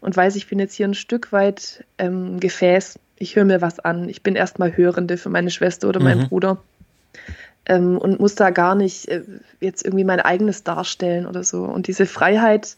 und 0.00 0.16
weiß, 0.16 0.34
ich 0.34 0.48
bin 0.48 0.58
jetzt 0.58 0.74
hier 0.74 0.88
ein 0.88 0.94
Stück 0.94 1.30
weit 1.30 1.84
ähm, 1.96 2.40
Gefäß, 2.40 2.98
ich 3.18 3.36
höre 3.36 3.44
mir 3.44 3.60
was 3.60 3.78
an, 3.78 4.08
ich 4.08 4.24
bin 4.24 4.34
erstmal 4.34 4.76
Hörende 4.76 5.16
für 5.16 5.28
meine 5.28 5.52
Schwester 5.52 5.88
oder 5.88 6.00
meinen 6.00 6.22
mhm. 6.22 6.28
Bruder 6.28 6.58
ähm, 7.66 7.98
und 7.98 8.18
muss 8.18 8.34
da 8.34 8.50
gar 8.50 8.74
nicht 8.74 9.06
äh, 9.06 9.22
jetzt 9.60 9.84
irgendwie 9.84 10.02
mein 10.02 10.18
eigenes 10.18 10.64
darstellen 10.64 11.28
oder 11.28 11.44
so. 11.44 11.62
Und 11.62 11.86
diese 11.86 12.04
Freiheit 12.04 12.76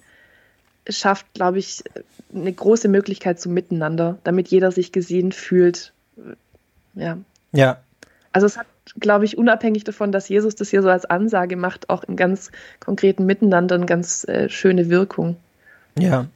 schafft, 0.86 1.24
glaube 1.32 1.58
ich, 1.58 1.82
eine 2.34 2.52
große 2.52 2.88
Möglichkeit 2.88 3.40
zum 3.40 3.54
Miteinander, 3.54 4.18
damit 4.22 4.48
jeder 4.48 4.70
sich 4.70 4.92
gesehen 4.92 5.32
fühlt. 5.32 5.94
Ja. 6.92 7.16
Ja. 7.52 7.78
Also 8.32 8.46
es 8.46 8.58
hat, 8.58 8.66
glaube 8.98 9.24
ich, 9.24 9.38
unabhängig 9.38 9.84
davon, 9.84 10.12
dass 10.12 10.28
Jesus 10.28 10.54
das 10.54 10.70
hier 10.70 10.82
so 10.82 10.88
als 10.88 11.04
Ansage 11.04 11.56
macht, 11.56 11.90
auch 11.90 12.04
im 12.04 12.16
ganz 12.16 12.50
konkreten 12.80 13.26
Miteinander 13.26 13.74
eine 13.74 13.86
ganz 13.86 14.26
äh, 14.28 14.48
schöne 14.48 14.90
Wirkung. 14.90 15.36
Ja. 15.98 16.26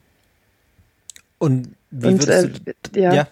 Und 1.38 1.74
wie 1.90 2.06
Und, 2.06 2.26
würdest 2.26 2.66
äh, 2.66 2.74
du, 2.92 3.00
ja. 3.00 3.14
ja. 3.14 3.28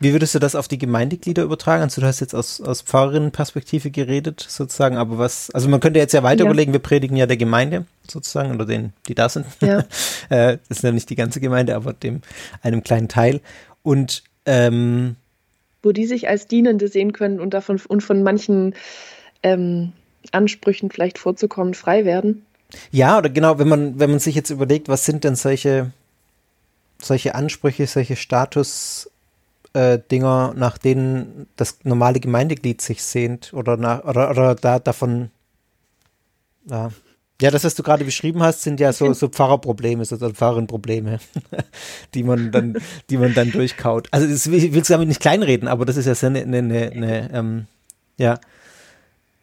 Wie 0.00 0.12
würdest 0.12 0.34
du 0.34 0.38
das 0.38 0.54
auf 0.54 0.68
die 0.68 0.76
Gemeindeglieder 0.76 1.44
übertragen? 1.44 1.82
Also 1.82 2.00
du 2.00 2.06
hast 2.06 2.20
jetzt 2.20 2.34
aus, 2.34 2.60
aus 2.60 2.82
Pfarrerinnenperspektive 2.82 3.90
geredet, 3.90 4.44
sozusagen, 4.46 4.96
aber 4.96 5.18
was, 5.18 5.50
also 5.52 5.68
man 5.68 5.80
könnte 5.80 5.98
jetzt 5.98 6.12
ja 6.12 6.22
weiter 6.22 6.44
ja. 6.44 6.46
überlegen, 6.46 6.72
wir 6.72 6.80
predigen 6.80 7.16
ja 7.16 7.26
der 7.26 7.36
Gemeinde, 7.36 7.86
sozusagen, 8.06 8.54
oder 8.54 8.66
denen, 8.66 8.92
die 9.08 9.14
da 9.14 9.28
sind. 9.28 9.46
Ja. 9.60 9.78
äh, 10.28 10.58
das 10.68 10.78
ist 10.78 10.82
ja 10.82 10.92
nicht 10.92 11.08
die 11.10 11.16
ganze 11.16 11.40
Gemeinde, 11.40 11.76
aber 11.76 11.92
dem, 11.92 12.22
einem 12.62 12.82
kleinen 12.82 13.08
Teil. 13.08 13.40
Und 13.82 14.24
ähm, 14.46 15.16
wo 15.84 15.92
die 15.92 16.06
sich 16.06 16.28
als 16.28 16.46
Dienende 16.46 16.88
sehen 16.88 17.12
können 17.12 17.40
und 17.40 17.54
davon 17.54 17.80
und 17.88 18.02
von 18.02 18.22
manchen 18.22 18.74
ähm, 19.42 19.92
Ansprüchen 20.32 20.90
vielleicht 20.90 21.18
vorzukommen 21.18 21.74
frei 21.74 22.04
werden. 22.04 22.44
Ja, 22.90 23.18
oder 23.18 23.28
genau, 23.28 23.58
wenn 23.58 23.68
man, 23.68 23.98
wenn 23.98 24.10
man 24.10 24.18
sich 24.18 24.34
jetzt 24.34 24.50
überlegt, 24.50 24.88
was 24.88 25.04
sind 25.04 25.24
denn 25.24 25.36
solche, 25.36 25.92
solche 27.00 27.34
Ansprüche, 27.34 27.86
solche 27.86 28.16
Status, 28.16 29.10
äh, 29.74 29.98
Dinger, 30.10 30.54
nach 30.56 30.78
denen 30.78 31.46
das 31.56 31.78
normale 31.84 32.20
Gemeindeglied 32.20 32.80
sich 32.80 33.02
sehnt 33.02 33.52
oder 33.52 33.76
nach 33.76 34.04
oder, 34.04 34.30
oder 34.30 34.54
da 34.54 34.78
davon 34.78 35.30
ja. 36.66 36.90
Ja, 37.42 37.50
das, 37.50 37.64
was 37.64 37.74
du 37.74 37.82
gerade 37.82 38.04
beschrieben 38.04 38.42
hast, 38.42 38.62
sind 38.62 38.78
ja 38.78 38.92
so, 38.92 39.12
so 39.12 39.28
Pfarrerprobleme, 39.28 40.04
so 40.04 40.16
Pfarrerinnenprobleme, 40.16 41.18
die 42.14 42.22
man 42.22 42.52
dann, 42.52 42.78
die 43.10 43.16
man 43.16 43.34
dann 43.34 43.50
durchkaut. 43.50 44.06
Also 44.12 44.28
das, 44.28 44.46
ich 44.46 44.72
will 44.72 44.82
es 44.82 44.88
damit 44.88 45.08
nicht 45.08 45.20
kleinreden, 45.20 45.66
aber 45.66 45.84
das 45.84 45.96
ist 45.96 46.06
ja 46.06 46.28
eine, 46.28 46.42
eine, 46.42 46.58
eine, 46.58 46.92
eine 46.92 47.30
ähm, 47.32 47.66
ja. 48.16 48.38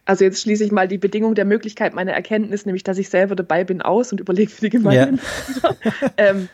Also 0.04 0.24
jetzt 0.24 0.40
schließe 0.40 0.64
ich 0.64 0.72
mal 0.72 0.88
die 0.88 0.98
Bedingung 0.98 1.34
der 1.34 1.44
Möglichkeit 1.44 1.94
meiner 1.94 2.12
Erkenntnis, 2.12 2.64
nämlich 2.66 2.82
dass 2.82 2.98
ich 2.98 3.10
selber 3.10 3.36
dabei 3.36 3.62
bin, 3.62 3.82
aus 3.82 4.10
und 4.10 4.20
überlege 4.20 4.50
für 4.50 4.62
die 4.62 4.70
Gemeinde. 4.70 5.22
Ja. 5.62 5.76
ähm, 6.16 6.48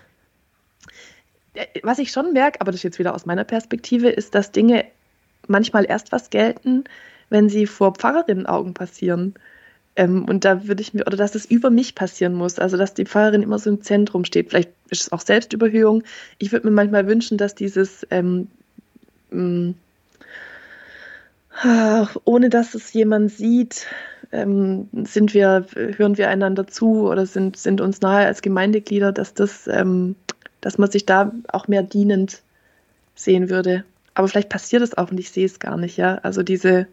äh, 1.55 1.67
was 1.83 1.99
ich 1.99 2.11
schon 2.11 2.33
merke, 2.33 2.61
aber 2.61 2.73
das 2.73 2.81
ist 2.81 2.85
jetzt 2.85 2.99
wieder 2.99 3.15
aus 3.15 3.27
meiner 3.27 3.45
Perspektive, 3.45 4.09
ist, 4.09 4.35
dass 4.35 4.53
Dinge 4.53 4.85
manchmal 5.47 5.87
erst 5.87 6.13
was 6.13 6.31
gelten, 6.31 6.85
wenn 7.31 7.49
sie 7.49 7.67
vor 7.67 7.95
Pfarrerinnen-Augen 7.95 8.75
passieren. 8.75 9.35
Ähm, 9.99 10.25
und 10.27 10.45
da 10.45 10.69
würde 10.69 10.81
ich 10.81 10.95
mir, 10.95 11.07
oder 11.07 11.17
dass 11.17 11.35
es 11.35 11.45
über 11.45 11.71
mich 11.71 11.97
passieren 11.97 12.33
muss, 12.33 12.59
also 12.59 12.77
dass 12.77 12.95
die 12.95 13.05
Pfarrerin 13.05 13.43
immer 13.43 13.59
so 13.59 13.69
im 13.69 13.83
Zentrum 13.83 14.25
steht. 14.25 14.49
Vielleicht 14.49 14.71
ist 14.91 15.03
es 15.03 15.13
auch 15.13 15.21
Selbstüberhöhung. 15.21 16.05
Ich 16.39 16.53
würde 16.53 16.69
mir 16.69 16.73
manchmal 16.73 17.09
wünschen, 17.09 17.37
dass 17.37 17.57
dieses, 17.57 18.07
ähm, 18.11 18.47
mm, 19.31 19.73
ohne 22.25 22.49
dass 22.49 22.75
es 22.75 22.93
jemand 22.93 23.33
sieht, 23.33 23.89
ähm, 24.31 24.89
sind 25.05 25.35
wir, 25.35 25.67
hören 25.75 26.17
wir 26.17 26.29
einander 26.29 26.69
zu 26.69 27.09
oder 27.09 27.27
sind, 27.27 27.57
sind 27.57 27.81
uns 27.81 28.01
nahe 28.01 28.27
als 28.27 28.41
Gemeindeglieder, 28.41 29.11
dass 29.11 29.35
das 29.35 29.67
ähm, 29.67 30.15
dass 30.61 30.79
man 30.79 30.91
sich 30.91 31.07
da 31.07 31.33
auch 31.49 31.69
mehr 31.69 31.83
dienend 31.83 32.43
sehen 33.15 33.51
würde. 33.51 33.85
Aber 34.15 34.29
vielleicht 34.29 34.49
passiert 34.49 34.83
es 34.83 34.97
auch 34.97 35.11
und 35.11 35.19
ich 35.19 35.31
sehe 35.31 35.47
es 35.47 35.59
gar 35.59 35.77
nicht, 35.77 35.97
ja. 35.97 36.19
Also 36.23 36.43
diese. 36.43 36.87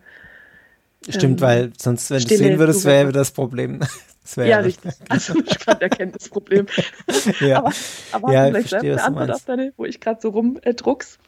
Stimmt, 1.10 1.42
ähm, 1.42 1.48
weil 1.48 1.74
sonst, 1.78 2.10
wenn 2.10 2.24
du 2.24 2.34
es 2.34 2.38
sehen 2.40 2.60
würdest, 2.60 2.86
wäre 2.86 3.12
das 3.12 3.32
Problem. 3.32 3.82
Das 4.26 4.38
ja, 4.38 4.46
ja, 4.46 4.58
richtig. 4.58 4.92
Also 5.08 5.36
ich 5.38 5.60
kann 5.60 5.80
erkennen 5.82 6.12
das 6.12 6.30
Problem. 6.30 6.66
ja. 7.42 7.60
Aber, 7.60 7.72
aber 8.12 8.34
ja, 8.34 8.48
vielleicht 8.48 8.70
verstehe, 8.70 8.94
eine 8.94 9.04
Antwort 9.04 9.30
auf 9.30 9.46
deine, 9.46 9.72
wo 9.78 9.86
ich 9.86 10.00
gerade 10.00 10.20
so 10.20 10.30
rumdruck's? 10.30 11.20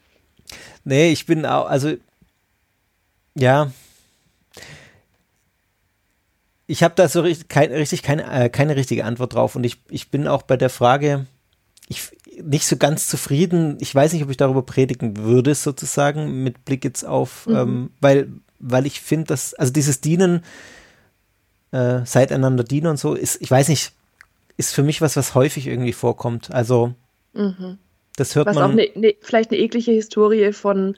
Äh, 0.49 0.53
nee, 0.83 1.11
ich 1.11 1.27
bin 1.27 1.45
auch, 1.45 1.67
also 1.67 1.93
ja. 3.35 3.71
Ich 6.65 6.81
habe 6.81 6.95
da 6.95 7.07
so 7.07 7.21
richtig, 7.21 7.49
kein, 7.49 7.71
richtig 7.71 8.01
keine, 8.01 8.23
äh, 8.31 8.49
keine 8.49 8.75
richtige 8.75 9.05
Antwort 9.05 9.35
drauf 9.35 9.55
und 9.55 9.63
ich, 9.63 9.77
ich 9.91 10.09
bin 10.09 10.27
auch 10.27 10.41
bei 10.41 10.57
der 10.57 10.71
Frage, 10.71 11.27
ich, 11.87 12.09
nicht 12.43 12.65
so 12.65 12.77
ganz 12.77 13.07
zufrieden. 13.07 13.77
Ich 13.79 13.93
weiß 13.93 14.13
nicht, 14.13 14.23
ob 14.23 14.29
ich 14.29 14.37
darüber 14.37 14.63
predigen 14.63 15.17
würde, 15.17 15.55
sozusagen, 15.55 16.43
mit 16.43 16.65
Blick 16.65 16.83
jetzt 16.83 17.03
auf, 17.03 17.47
mhm. 17.47 17.55
ähm, 17.55 17.91
weil, 18.01 18.29
weil 18.59 18.85
ich 18.85 19.01
finde, 19.01 19.27
dass, 19.27 19.53
also 19.53 19.71
dieses 19.71 20.01
Dienen, 20.01 20.43
äh, 21.71 21.99
seit 22.05 22.31
einander 22.31 22.63
dienen 22.63 22.87
und 22.87 22.99
so, 22.99 23.13
ist, 23.13 23.41
ich 23.41 23.51
weiß 23.51 23.69
nicht, 23.69 23.93
ist 24.57 24.73
für 24.73 24.83
mich 24.83 25.01
was, 25.01 25.15
was 25.15 25.35
häufig 25.35 25.67
irgendwie 25.67 25.93
vorkommt. 25.93 26.51
Also, 26.51 26.93
mhm. 27.33 27.77
das 28.15 28.35
hört 28.35 28.47
was 28.47 28.55
man. 28.55 28.63
Was 28.63 28.71
auch 28.71 28.75
ne, 28.75 28.91
ne, 28.95 29.15
vielleicht 29.21 29.51
eine 29.51 29.59
eklige 29.59 29.91
Historie 29.91 30.51
von, 30.53 30.95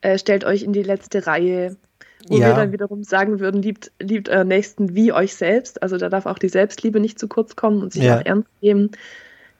äh, 0.00 0.18
stellt 0.18 0.44
euch 0.44 0.62
in 0.62 0.72
die 0.72 0.82
letzte 0.82 1.26
Reihe, 1.26 1.76
wo 2.26 2.36
ja. 2.36 2.48
wir 2.48 2.54
dann 2.54 2.72
wiederum 2.72 3.04
sagen 3.04 3.40
würden, 3.40 3.62
liebt, 3.62 3.92
liebt 4.00 4.28
euren 4.28 4.48
Nächsten 4.48 4.94
wie 4.94 5.12
euch 5.12 5.34
selbst. 5.36 5.82
Also 5.82 5.96
da 5.96 6.08
darf 6.08 6.26
auch 6.26 6.38
die 6.38 6.48
Selbstliebe 6.48 7.00
nicht 7.00 7.18
zu 7.18 7.28
kurz 7.28 7.54
kommen 7.56 7.82
und 7.82 7.92
sich 7.92 8.02
ja. 8.02 8.18
auch 8.18 8.24
ernst 8.24 8.50
nehmen. 8.60 8.90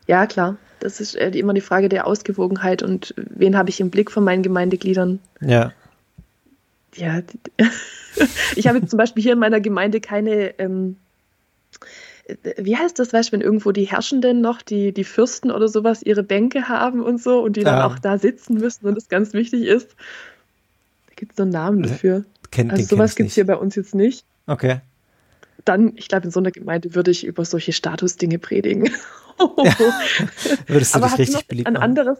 Ja, 0.06 0.26
klar. 0.26 0.56
Das 0.80 1.00
ist 1.00 1.16
äh, 1.16 1.30
immer 1.30 1.54
die 1.54 1.60
Frage 1.60 1.88
der 1.88 2.06
Ausgewogenheit 2.06 2.82
und 2.82 3.14
wen 3.16 3.56
habe 3.56 3.70
ich 3.70 3.80
im 3.80 3.90
Blick 3.90 4.10
von 4.10 4.24
meinen 4.24 4.42
Gemeindegliedern. 4.42 5.18
Ja. 5.40 5.72
Ja, 6.98 7.22
ich 8.56 8.66
habe 8.66 8.84
zum 8.86 8.96
Beispiel 8.96 9.22
hier 9.22 9.32
in 9.34 9.38
meiner 9.38 9.60
Gemeinde 9.60 10.00
keine, 10.00 10.58
ähm, 10.58 10.96
wie 12.56 12.76
heißt 12.76 12.98
das, 12.98 13.12
weißt 13.12 13.28
du, 13.28 13.32
wenn 13.34 13.40
irgendwo 13.40 13.72
die 13.72 13.84
Herrschenden 13.84 14.40
noch, 14.40 14.62
die, 14.62 14.92
die 14.92 15.04
Fürsten 15.04 15.50
oder 15.50 15.68
sowas, 15.68 16.02
ihre 16.02 16.22
Bänke 16.22 16.68
haben 16.68 17.02
und 17.02 17.22
so 17.22 17.40
und 17.40 17.56
die 17.56 17.64
dann 17.64 17.80
auch 17.82 17.98
da 17.98 18.18
sitzen 18.18 18.54
müssen 18.54 18.86
und 18.86 18.96
das 18.96 19.08
ganz 19.08 19.32
wichtig 19.32 19.62
ist. 19.62 19.90
Da 21.06 21.14
gibt 21.16 21.32
es 21.32 21.36
so 21.36 21.44
einen 21.44 21.52
Namen 21.52 21.82
dafür. 21.82 22.24
Kennt, 22.50 22.72
also 22.72 22.84
sowas 22.84 23.14
gibt 23.14 23.30
es 23.30 23.34
hier 23.34 23.46
bei 23.46 23.56
uns 23.56 23.74
jetzt 23.76 23.94
nicht. 23.94 24.24
Okay. 24.46 24.80
Dann, 25.64 25.92
ich 25.96 26.08
glaube, 26.08 26.26
in 26.26 26.30
so 26.30 26.40
einer 26.40 26.50
Gemeinde 26.50 26.94
würde 26.94 27.10
ich 27.10 27.24
über 27.24 27.44
solche 27.44 27.72
Statusdinge 27.72 28.38
predigen. 28.38 28.90
Ja. 29.62 29.76
Würdest 30.66 30.94
du 30.94 30.98
Aber 30.98 31.08
dich 31.08 31.18
richtig 31.18 31.46
beliebt 31.46 31.68
ein 31.68 31.74
machen? 31.74 31.84
anderes, 31.84 32.18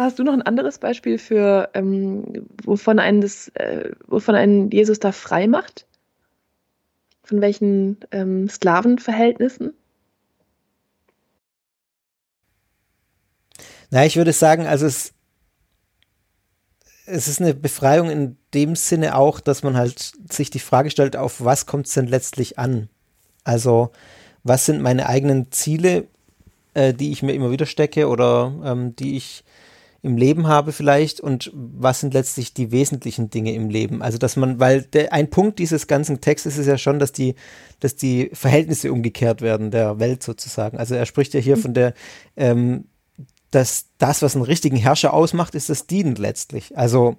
Hast 0.00 0.18
du 0.18 0.24
noch 0.24 0.32
ein 0.32 0.40
anderes 0.40 0.78
Beispiel 0.78 1.18
für, 1.18 1.68
ähm, 1.74 2.46
wovon, 2.64 2.98
einen 2.98 3.20
das, 3.20 3.48
äh, 3.48 3.90
wovon 4.06 4.34
einen 4.34 4.70
Jesus 4.70 4.98
da 4.98 5.12
frei 5.12 5.46
macht? 5.46 5.86
Von 7.22 7.42
welchen 7.42 7.98
ähm, 8.10 8.48
Sklavenverhältnissen? 8.48 9.74
Na, 13.90 14.06
ich 14.06 14.16
würde 14.16 14.32
sagen, 14.32 14.66
also 14.66 14.86
es, 14.86 15.12
es 17.04 17.28
ist 17.28 17.42
eine 17.42 17.52
Befreiung 17.52 18.08
in 18.08 18.38
dem 18.54 18.76
Sinne 18.76 19.16
auch, 19.16 19.38
dass 19.38 19.62
man 19.62 19.76
halt 19.76 20.12
sich 20.32 20.48
die 20.48 20.60
Frage 20.60 20.90
stellt, 20.90 21.14
auf 21.14 21.44
was 21.44 21.66
kommt 21.66 21.88
es 21.88 21.92
denn 21.92 22.06
letztlich 22.06 22.58
an? 22.58 22.88
Also, 23.44 23.90
was 24.44 24.64
sind 24.64 24.80
meine 24.80 25.10
eigenen 25.10 25.52
Ziele, 25.52 26.06
äh, 26.72 26.94
die 26.94 27.12
ich 27.12 27.22
mir 27.22 27.34
immer 27.34 27.50
wieder 27.50 27.66
stecke 27.66 28.08
oder 28.08 28.54
ähm, 28.64 28.96
die 28.96 29.18
ich 29.18 29.44
im 30.02 30.16
Leben 30.16 30.46
habe 30.46 30.72
vielleicht 30.72 31.20
und 31.20 31.50
was 31.54 32.00
sind 32.00 32.14
letztlich 32.14 32.54
die 32.54 32.70
wesentlichen 32.72 33.28
Dinge 33.28 33.54
im 33.54 33.68
Leben. 33.68 34.02
Also 34.02 34.16
dass 34.16 34.36
man, 34.36 34.58
weil 34.58 34.82
der, 34.82 35.12
ein 35.12 35.28
Punkt 35.28 35.58
dieses 35.58 35.86
ganzen 35.86 36.20
Textes 36.20 36.56
ist 36.56 36.66
ja 36.66 36.78
schon, 36.78 36.98
dass 36.98 37.12
die, 37.12 37.34
dass 37.80 37.96
die 37.96 38.30
Verhältnisse 38.32 38.92
umgekehrt 38.92 39.42
werden 39.42 39.70
der 39.70 39.98
Welt 39.98 40.22
sozusagen. 40.22 40.78
Also 40.78 40.94
er 40.94 41.04
spricht 41.04 41.34
ja 41.34 41.40
hier 41.40 41.56
mhm. 41.56 41.60
von 41.60 41.74
der, 41.74 41.94
ähm, 42.36 42.84
dass 43.50 43.86
das, 43.98 44.22
was 44.22 44.36
einen 44.36 44.44
richtigen 44.44 44.76
Herrscher 44.76 45.12
ausmacht, 45.12 45.54
ist 45.54 45.68
das 45.68 45.86
Dienen 45.86 46.14
letztlich. 46.14 46.76
Also 46.78 47.16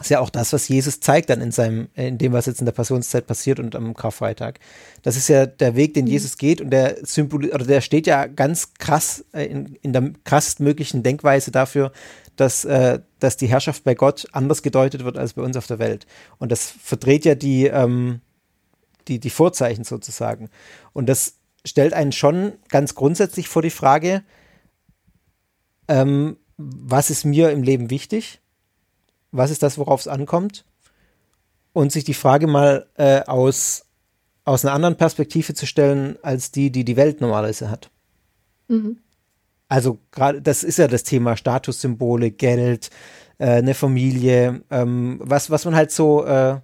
das 0.00 0.06
ist 0.06 0.12
ja 0.12 0.20
auch 0.20 0.30
das, 0.30 0.54
was 0.54 0.66
Jesus 0.66 1.00
zeigt 1.00 1.28
dann 1.28 1.42
in 1.42 1.52
seinem, 1.52 1.90
in 1.92 2.16
dem, 2.16 2.32
was 2.32 2.46
jetzt 2.46 2.60
in 2.60 2.64
der 2.64 2.72
Passionszeit 2.72 3.26
passiert 3.26 3.60
und 3.60 3.76
am 3.76 3.92
Karfreitag. 3.92 4.58
Das 5.02 5.14
ist 5.14 5.28
ja 5.28 5.44
der 5.44 5.76
Weg, 5.76 5.92
den 5.92 6.06
mhm. 6.06 6.12
Jesus 6.12 6.38
geht 6.38 6.62
und 6.62 6.70
der 6.70 7.04
Symbol, 7.04 7.50
oder 7.50 7.66
der 7.66 7.82
steht 7.82 8.06
ja 8.06 8.26
ganz 8.26 8.72
krass 8.78 9.26
äh, 9.34 9.44
in, 9.44 9.74
in 9.82 9.92
der 9.92 10.10
krassmöglichen 10.24 11.02
Denkweise 11.02 11.50
dafür, 11.50 11.92
dass, 12.36 12.64
äh, 12.64 13.00
dass 13.18 13.36
die 13.36 13.48
Herrschaft 13.48 13.84
bei 13.84 13.94
Gott 13.94 14.26
anders 14.32 14.62
gedeutet 14.62 15.04
wird 15.04 15.18
als 15.18 15.34
bei 15.34 15.42
uns 15.42 15.58
auf 15.58 15.66
der 15.66 15.78
Welt. 15.78 16.06
Und 16.38 16.50
das 16.50 16.72
verdreht 16.82 17.26
ja 17.26 17.34
die, 17.34 17.66
ähm, 17.66 18.22
die, 19.06 19.18
die 19.18 19.28
Vorzeichen 19.28 19.84
sozusagen. 19.84 20.48
Und 20.94 21.10
das 21.10 21.34
stellt 21.66 21.92
einen 21.92 22.12
schon 22.12 22.54
ganz 22.70 22.94
grundsätzlich 22.94 23.48
vor 23.48 23.60
die 23.60 23.68
Frage, 23.68 24.22
ähm, 25.88 26.38
was 26.56 27.10
ist 27.10 27.26
mir 27.26 27.50
im 27.50 27.62
Leben 27.62 27.90
wichtig? 27.90 28.40
Was 29.32 29.50
ist 29.50 29.62
das, 29.62 29.78
worauf 29.78 30.00
es 30.00 30.08
ankommt? 30.08 30.64
Und 31.72 31.92
sich 31.92 32.04
die 32.04 32.14
Frage 32.14 32.46
mal 32.46 32.86
äh, 32.96 33.20
aus, 33.20 33.86
aus 34.44 34.64
einer 34.64 34.74
anderen 34.74 34.96
Perspektive 34.96 35.54
zu 35.54 35.66
stellen, 35.66 36.18
als 36.22 36.50
die, 36.50 36.70
die 36.70 36.84
die 36.84 36.96
Welt 36.96 37.20
normalerweise 37.20 37.70
hat. 37.70 37.90
Mhm. 38.68 38.98
Also 39.68 39.98
gerade, 40.10 40.42
das 40.42 40.64
ist 40.64 40.78
ja 40.78 40.88
das 40.88 41.04
Thema 41.04 41.36
Statussymbole, 41.36 42.32
Geld, 42.32 42.90
äh, 43.38 43.46
eine 43.46 43.74
Familie, 43.74 44.62
ähm, 44.70 45.20
was, 45.22 45.48
was 45.50 45.64
man 45.64 45.76
halt 45.76 45.92
so, 45.92 46.24
äh, 46.24 46.58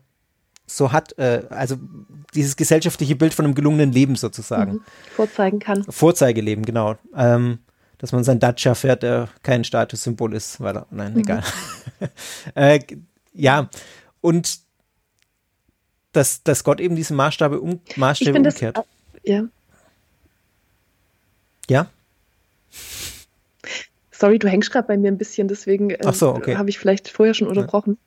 so 0.67 0.91
hat, 0.91 1.17
äh, 1.19 1.45
also 1.51 1.77
dieses 2.35 2.57
gesellschaftliche 2.57 3.15
Bild 3.15 3.33
von 3.33 3.45
einem 3.45 3.55
gelungenen 3.55 3.93
Leben 3.93 4.17
sozusagen. 4.17 4.73
Mhm. 4.73 4.81
Vorzeigen 5.15 5.59
kann. 5.61 5.85
Vorzeigeleben, 5.85 6.65
genau. 6.65 6.97
Ähm, 7.17 7.61
dass 7.99 8.13
man 8.13 8.25
sein 8.25 8.39
Dacia 8.39 8.75
fährt, 8.75 9.03
der 9.03 9.29
kein 9.43 9.65
Statussymbol 9.65 10.35
ist, 10.35 10.61
weil 10.61 10.85
nein, 10.91 11.15
mhm. 11.15 11.21
egal. 11.21 11.43
äh, 12.55 12.81
ja, 13.33 13.69
und 14.21 14.61
dass, 16.13 16.43
dass 16.43 16.65
Gott 16.65 16.81
eben 16.81 16.97
diese 16.97 17.15
Maßstäbe, 17.15 17.61
um, 17.61 17.81
Maßstäbe 17.97 18.39
umkehrt. 18.39 18.79
Das, 18.79 18.87
ja. 19.23 19.45
Ja? 21.69 21.91
Sorry, 24.11 24.39
du 24.39 24.49
hängst 24.49 24.71
gerade 24.71 24.89
bei 24.89 24.97
mir 24.97 25.09
ein 25.09 25.19
bisschen, 25.19 25.49
deswegen 25.49 25.91
äh, 25.91 26.13
so, 26.13 26.31
okay. 26.31 26.57
habe 26.57 26.71
ich 26.71 26.79
vielleicht 26.79 27.09
vorher 27.09 27.35
schon 27.35 27.49
unterbrochen. 27.49 27.99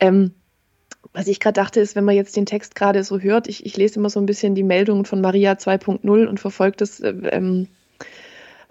Ja. 0.00 0.08
Ähm, 0.08 0.34
was 1.12 1.26
ich 1.26 1.40
gerade 1.40 1.54
dachte, 1.54 1.80
ist, 1.80 1.96
wenn 1.96 2.04
man 2.04 2.14
jetzt 2.14 2.36
den 2.36 2.46
Text 2.46 2.76
gerade 2.76 3.02
so 3.02 3.18
hört, 3.18 3.48
ich, 3.48 3.66
ich 3.66 3.76
lese 3.76 3.98
immer 3.98 4.10
so 4.10 4.20
ein 4.20 4.26
bisschen 4.26 4.54
die 4.54 4.62
Meldungen 4.62 5.06
von 5.06 5.20
Maria 5.20 5.54
2.0 5.54 6.26
und 6.26 6.38
verfolge 6.38 6.76
das 6.76 7.00
äh, 7.00 7.08
ähm, 7.08 7.66
äh, 7.66 7.79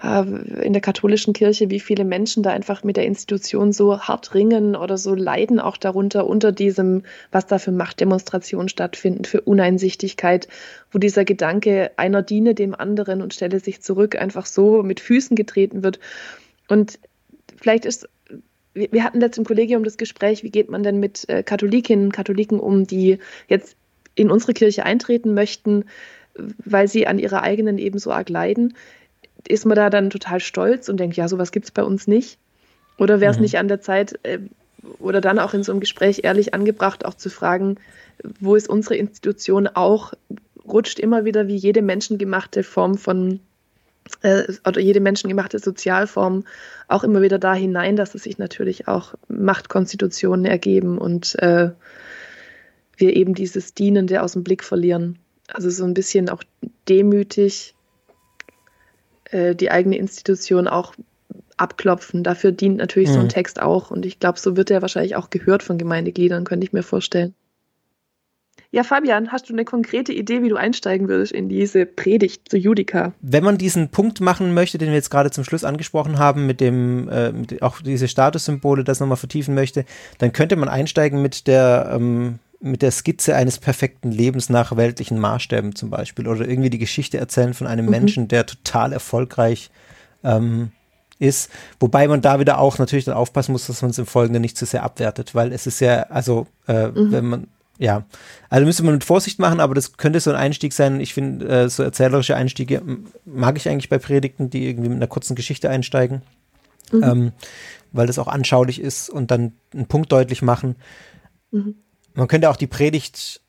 in 0.02 0.72
der 0.72 0.82
katholischen 0.82 1.34
Kirche, 1.34 1.70
wie 1.70 1.82
viele 1.82 2.06
Menschen 2.06 2.42
da 2.42 2.52
einfach 2.52 2.86
mit 2.86 2.96
der 2.96 3.06
Institution 3.06 3.74
so 3.74 4.00
hart 4.00 4.34
ringen 4.34 4.78
oder 4.78 4.98
so 4.98 5.14
leiden 5.14 5.60
auch 5.60 5.76
darunter, 5.76 6.26
unter 6.26 6.54
diesem, 6.54 7.04
was 7.32 7.48
da 7.48 7.60
für 7.60 7.74
Machtdemonstrationen 7.74 8.70
stattfinden, 8.70 9.26
für 9.26 9.42
Uneinsichtigkeit, 9.42 10.48
wo 10.92 11.00
dieser 11.00 11.26
Gedanke, 11.26 11.92
einer 11.98 12.22
diene 12.22 12.56
dem 12.56 12.76
anderen 12.76 13.22
und 13.22 13.34
stelle 13.34 13.60
sich 13.60 13.82
zurück, 13.82 14.16
einfach 14.16 14.46
so 14.46 14.84
mit 14.84 15.02
Füßen 15.02 15.36
getreten 15.36 15.84
wird. 15.84 16.00
Und 16.70 17.00
vielleicht 17.62 17.86
ist 17.86 18.08
wir 18.74 19.04
hatten 19.04 19.20
letztens 19.20 19.40
im 19.40 19.48
Kollegium 19.48 19.84
das 19.84 19.98
Gespräch, 19.98 20.44
wie 20.44 20.52
geht 20.52 20.70
man 20.70 20.84
denn 20.84 21.00
mit 21.00 21.28
äh, 21.28 21.44
Katholikinnen 21.44 22.12
Katholiken 22.12 22.60
um, 22.60 22.86
die 22.86 23.18
jetzt 23.48 23.76
in 24.16 24.32
unsere 24.32 24.54
Kirche 24.54 24.86
eintreten 24.86 25.34
möchten, 25.34 25.86
weil 26.36 26.88
sie 26.88 27.08
an 27.08 27.20
ihrer 27.20 27.42
eigenen 27.42 27.78
eben 27.78 28.00
so 28.00 28.12
arg 28.12 28.30
leiden. 28.30 28.76
Ist 29.50 29.66
man 29.66 29.76
da 29.76 29.90
dann 29.90 30.10
total 30.10 30.40
stolz 30.40 30.88
und 30.88 30.98
denkt, 30.98 31.18
ja, 31.18 31.28
sowas 31.28 31.52
gibt 31.52 31.66
es 31.66 31.72
bei 31.72 31.84
uns 31.84 32.08
nicht? 32.08 32.38
Oder 32.98 33.20
wäre 33.20 33.32
es 33.32 33.38
mhm. 33.38 33.44
nicht 33.44 33.58
an 33.58 33.68
der 33.68 33.82
Zeit, 33.82 34.18
äh, 34.24 34.40
oder 35.00 35.20
dann 35.20 35.40
auch 35.40 35.54
in 35.54 35.64
so 35.64 35.74
einem 35.74 35.82
Gespräch 35.82 36.22
ehrlich 36.24 36.54
angebracht, 36.54 37.06
auch 37.06 37.16
zu 37.16 37.30
fragen, 37.30 37.76
wo 38.40 38.56
ist 38.56 38.70
unsere 38.70 38.96
Institution 38.96 39.68
auch, 39.68 40.14
rutscht 40.66 41.00
immer 41.00 41.26
wieder 41.26 41.48
wie 41.48 41.56
jede 41.56 41.82
menschengemachte 41.82 42.64
Form 42.64 42.98
von 42.98 43.40
äh, 44.22 44.44
oder 44.66 44.80
jede 44.82 45.00
menschengemachte 45.00 45.60
Sozialform 45.60 46.46
auch 46.88 47.04
immer 47.04 47.22
wieder 47.22 47.40
da 47.40 47.54
hinein, 47.54 47.96
dass 47.96 48.16
es 48.16 48.24
sich 48.24 48.38
natürlich 48.38 48.88
auch 48.88 49.14
Machtkonstitutionen 49.28 50.46
ergeben 50.46 50.98
und 50.98 51.36
äh, 51.40 51.72
wir 52.98 53.16
eben 53.16 53.34
dieses 53.34 53.74
Dienende 53.74 54.22
aus 54.22 54.34
dem 54.34 54.44
Blick 54.44 54.64
verlieren. 54.64 55.20
Also 55.48 55.70
so 55.70 55.86
ein 55.86 55.94
bisschen 55.94 56.30
auch 56.30 56.44
demütig 56.88 57.76
äh, 59.32 59.56
die 59.56 59.72
eigene 59.72 59.98
Institution 59.98 60.68
auch 60.68 60.96
abklopfen. 61.58 62.24
Dafür 62.24 62.52
dient 62.52 62.78
natürlich 62.78 63.10
mhm. 63.10 63.14
so 63.14 63.20
ein 63.20 63.26
mhm. 63.26 63.30
Text 63.30 63.62
auch. 63.62 63.92
Und 63.92 64.06
ich 64.06 64.20
glaube, 64.20 64.40
so 64.40 64.56
wird 64.56 64.72
er 64.72 64.82
wahrscheinlich 64.82 65.16
auch 65.16 65.30
gehört 65.30 65.64
von 65.64 65.78
Gemeindegliedern, 65.78 66.46
könnte 66.46 66.66
ich 66.66 66.74
mir 66.74 66.84
vorstellen. 66.84 67.34
Ja, 68.72 68.84
Fabian, 68.84 69.32
hast 69.32 69.50
du 69.50 69.54
eine 69.54 69.66
konkrete 69.66 70.14
Idee, 70.14 70.44
wie 70.44 70.50
du 70.50 70.56
einsteigen 70.56 71.08
würdest 71.08 71.32
in 71.32 71.50
diese 71.50 71.88
Predigt 71.88 72.50
zu 72.50 72.58
Judika? 72.58 73.14
Wenn 73.20 73.44
man 73.44 73.58
diesen 73.58 73.90
Punkt 73.90 74.22
machen 74.22 74.54
möchte, 74.54 74.78
den 74.78 74.90
wir 74.90 74.96
jetzt 74.96 75.10
gerade 75.10 75.32
zum 75.32 75.44
Schluss 75.44 75.64
angesprochen 75.64 76.20
haben, 76.20 76.46
mit 76.46 76.62
dem, 76.62 77.10
äh, 77.10 77.32
mit 77.32 77.64
auch 77.64 77.82
diese 77.82 78.08
Statussymbole, 78.08 78.84
das 78.84 79.00
nochmal 79.00 79.18
vertiefen 79.18 79.56
möchte, 79.56 79.86
dann 80.20 80.34
könnte 80.34 80.56
man 80.56 80.70
einsteigen 80.70 81.20
mit 81.20 81.48
der, 81.48 81.90
ähm, 81.94 82.38
mit 82.60 82.82
der 82.82 82.92
Skizze 82.92 83.36
eines 83.36 83.58
perfekten 83.58 84.12
Lebens 84.12 84.50
nach 84.50 84.76
weltlichen 84.76 85.20
Maßstäben 85.20 85.76
zum 85.76 85.90
Beispiel 85.90 86.28
oder 86.28 86.48
irgendwie 86.48 86.70
die 86.70 86.78
Geschichte 86.78 87.18
erzählen 87.18 87.54
von 87.54 87.68
einem 87.68 87.86
mhm. 87.86 87.92
Menschen, 87.92 88.28
der 88.28 88.46
total 88.46 88.92
erfolgreich 88.92 89.72
ähm, 90.24 90.72
ist. 91.20 91.50
Wobei 91.80 92.08
man 92.08 92.22
da 92.22 92.40
wieder 92.40 92.60
auch 92.60 92.78
natürlich 92.78 93.06
dann 93.06 93.16
aufpassen 93.16 93.54
muss, 93.54 93.68
dass 93.68 93.82
man 93.82 93.92
es 93.92 93.98
im 93.98 94.06
Folgenden 94.06 94.42
nicht 94.42 94.58
zu 94.58 94.66
sehr 94.66 94.84
abwertet, 94.84 95.36
weil 95.36 95.54
es 95.54 95.68
ist 95.68 95.80
ja, 95.80 96.04
also 96.04 96.48
äh, 96.68 96.88
mhm. 96.88 97.12
wenn 97.12 97.26
man 97.26 97.48
ja, 97.82 98.04
also 98.50 98.66
müsste 98.66 98.84
man 98.84 98.96
mit 98.96 99.06
Vorsicht 99.06 99.40
machen, 99.40 99.62
aber 99.62 99.74
das 99.74 99.96
könnte 99.96 100.20
so 100.20 100.30
ein 100.32 100.36
Einstieg 100.36 100.74
sein. 100.74 101.00
Ich 101.00 101.14
finde, 101.14 101.48
äh, 101.48 101.70
so 101.70 101.82
erzählerische 101.82 102.36
Einstiege 102.36 102.82
mag 103.24 103.56
ich 103.56 103.70
eigentlich 103.70 103.88
bei 103.88 104.00
Predigten, 104.00 104.50
die 104.50 104.68
irgendwie 104.68 104.90
mit 104.90 104.98
einer 104.98 105.08
kurzen 105.08 105.34
Geschichte 105.34 105.70
einsteigen, 105.70 106.22
mhm. 106.92 107.04
ähm, 107.04 107.32
weil 107.94 108.06
das 108.06 108.20
auch 108.20 108.28
anschaulich 108.28 108.82
ist 108.82 109.10
und 109.10 109.32
dann 109.32 109.54
einen 109.74 109.86
Punkt 109.86 110.12
deutlich 110.12 110.42
machen. 110.42 110.76
Mhm. 111.52 111.76
Man 112.14 112.28
könnte 112.28 112.50
auch 112.50 112.56
die 112.56 112.68
Predigt, 112.68 113.42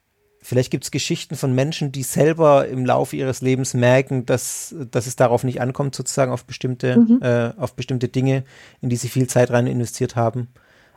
vielleicht 0.43 0.71
gibt 0.71 0.85
es 0.85 0.91
Geschichten 0.91 1.37
von 1.37 1.55
Menschen, 1.55 1.93
die 1.93 2.03
selber 2.03 2.69
im 2.69 2.85
Laufe 2.85 3.17
ihres 3.17 3.41
Lebens 3.41 3.75
merken, 3.75 4.27
dass, 4.27 4.75
dass 4.91 5.07
es 5.07 5.17
darauf 5.17 5.45
nicht 5.45 5.61
ankommt, 5.61 5.95
sozusagen 5.95 6.33
auf 6.33 6.45
bestimmte, 6.45 6.99
mhm. 6.99 7.21
äh, 7.23 7.53
auf 7.57 7.75
bestimmte 7.75 8.09
Dinge, 8.09 8.45
in 8.81 8.89
die 8.89 8.97
sie 8.97 9.09
viel 9.09 9.27
Zeit 9.27 9.51
rein 9.51 9.67
investiert 9.67 10.17
haben. 10.17 10.49